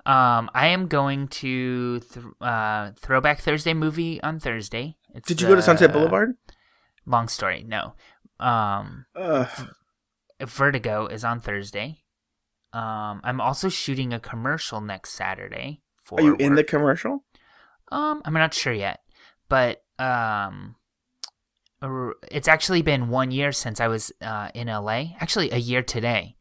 [0.05, 4.97] Um, I am going to th- uh, Throwback Thursday movie on Thursday.
[5.13, 6.35] It's Did you go to Sunset the- Boulevard?
[7.05, 7.63] Long story.
[7.67, 7.93] No.
[8.39, 9.05] Um.
[10.41, 12.03] Vertigo is on Thursday.
[12.71, 15.81] Um, I'm also shooting a commercial next Saturday.
[16.03, 17.25] For Are you in the commercial?
[17.91, 18.99] Um, I'm not sure yet,
[19.49, 20.75] but um,
[21.81, 25.15] it's actually been one year since I was uh, in LA.
[25.19, 26.35] Actually, a year today,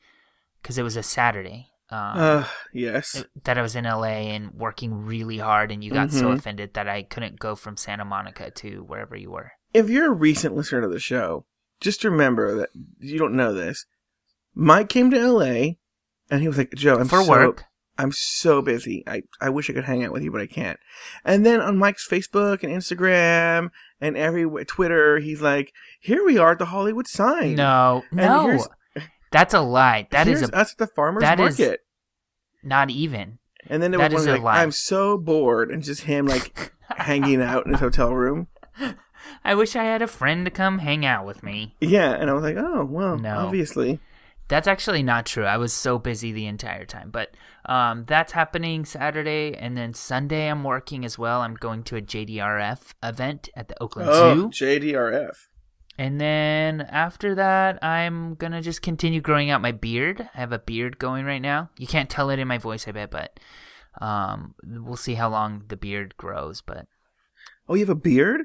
[0.62, 1.68] because it was a Saturday.
[1.90, 3.14] Um, Uh, yes.
[3.14, 6.38] it- that I was in LA and working really hard, and you got so Mhm.
[6.38, 9.52] offended that I couldn't go from Santa Monica to wherever you were.
[9.72, 11.46] If you're a recent listener to the show,
[11.80, 13.86] just remember that you don't know this.
[14.54, 15.78] Mike came to LA,
[16.30, 17.64] and he was like, "Joe, I'm for so, work.
[17.96, 19.02] I'm so busy.
[19.06, 20.78] I, I wish I could hang out with you, but I can't.
[21.24, 23.70] And then on Mike's Facebook and Instagram
[24.00, 27.54] and every Twitter, he's like, "Here we are at the Hollywood sign.
[27.54, 28.66] No, And no,
[29.30, 30.08] that's a lie.
[30.10, 31.80] That is a us at the farmers market."
[32.62, 33.38] not even.
[33.68, 34.62] and then it that was like, lie.
[34.62, 38.48] "I'm so bored," and just him like hanging out in his hotel room.
[39.44, 41.74] I wish I had a friend to come hang out with me.
[41.80, 43.38] Yeah, and I was like, "Oh well, No.
[43.38, 44.00] obviously."
[44.48, 45.44] That's actually not true.
[45.44, 47.10] I was so busy the entire time.
[47.10, 47.34] But
[47.66, 51.42] um, that's happening Saturday, and then Sunday I'm working as well.
[51.42, 54.20] I'm going to a JDRF event at the Oakland Zoo.
[54.20, 54.64] Oh, Zoo.
[54.64, 55.36] JDRF.
[55.98, 60.30] And then after that, I'm gonna just continue growing out my beard.
[60.32, 61.70] I have a beard going right now.
[61.76, 63.40] You can't tell it in my voice, I bet, but
[64.00, 66.62] um, we'll see how long the beard grows.
[66.62, 66.86] But
[67.68, 68.42] Oh, you have a beard?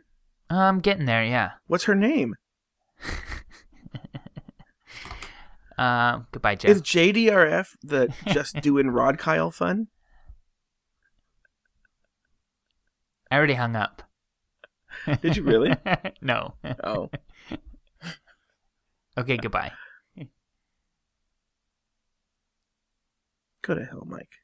[0.49, 1.51] I'm getting there, yeah.
[1.67, 2.35] What's her name?
[5.83, 6.71] Um, goodbye, Jeff.
[6.71, 9.87] Is JDRF the Just Doing Rod Kyle fun?
[13.29, 14.03] I already hung up.
[15.21, 15.75] Did you really?
[16.21, 16.53] no.
[16.83, 17.09] Oh.
[19.15, 19.71] Okay, goodbye.
[23.61, 24.39] Go to hell, Mike.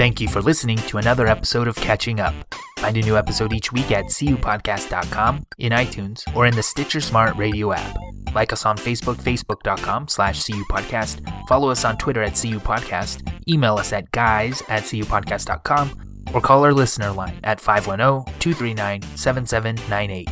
[0.00, 2.34] Thank you for listening to another episode of Catching Up.
[2.78, 7.36] Find a new episode each week at cupodcast.com, in iTunes, or in the Stitcher Smart
[7.36, 7.98] Radio app.
[8.34, 11.20] Like us on Facebook, facebook.com slash cupodcast.
[11.48, 13.30] Follow us on Twitter at cupodcast.
[13.46, 20.30] Email us at guys at cupodcast.com, or call our listener line at 510-239-7798.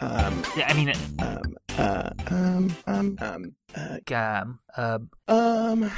[0.00, 5.90] Um, Yeah, I mean, um, uh, um, um, um, uh, um, uh, um,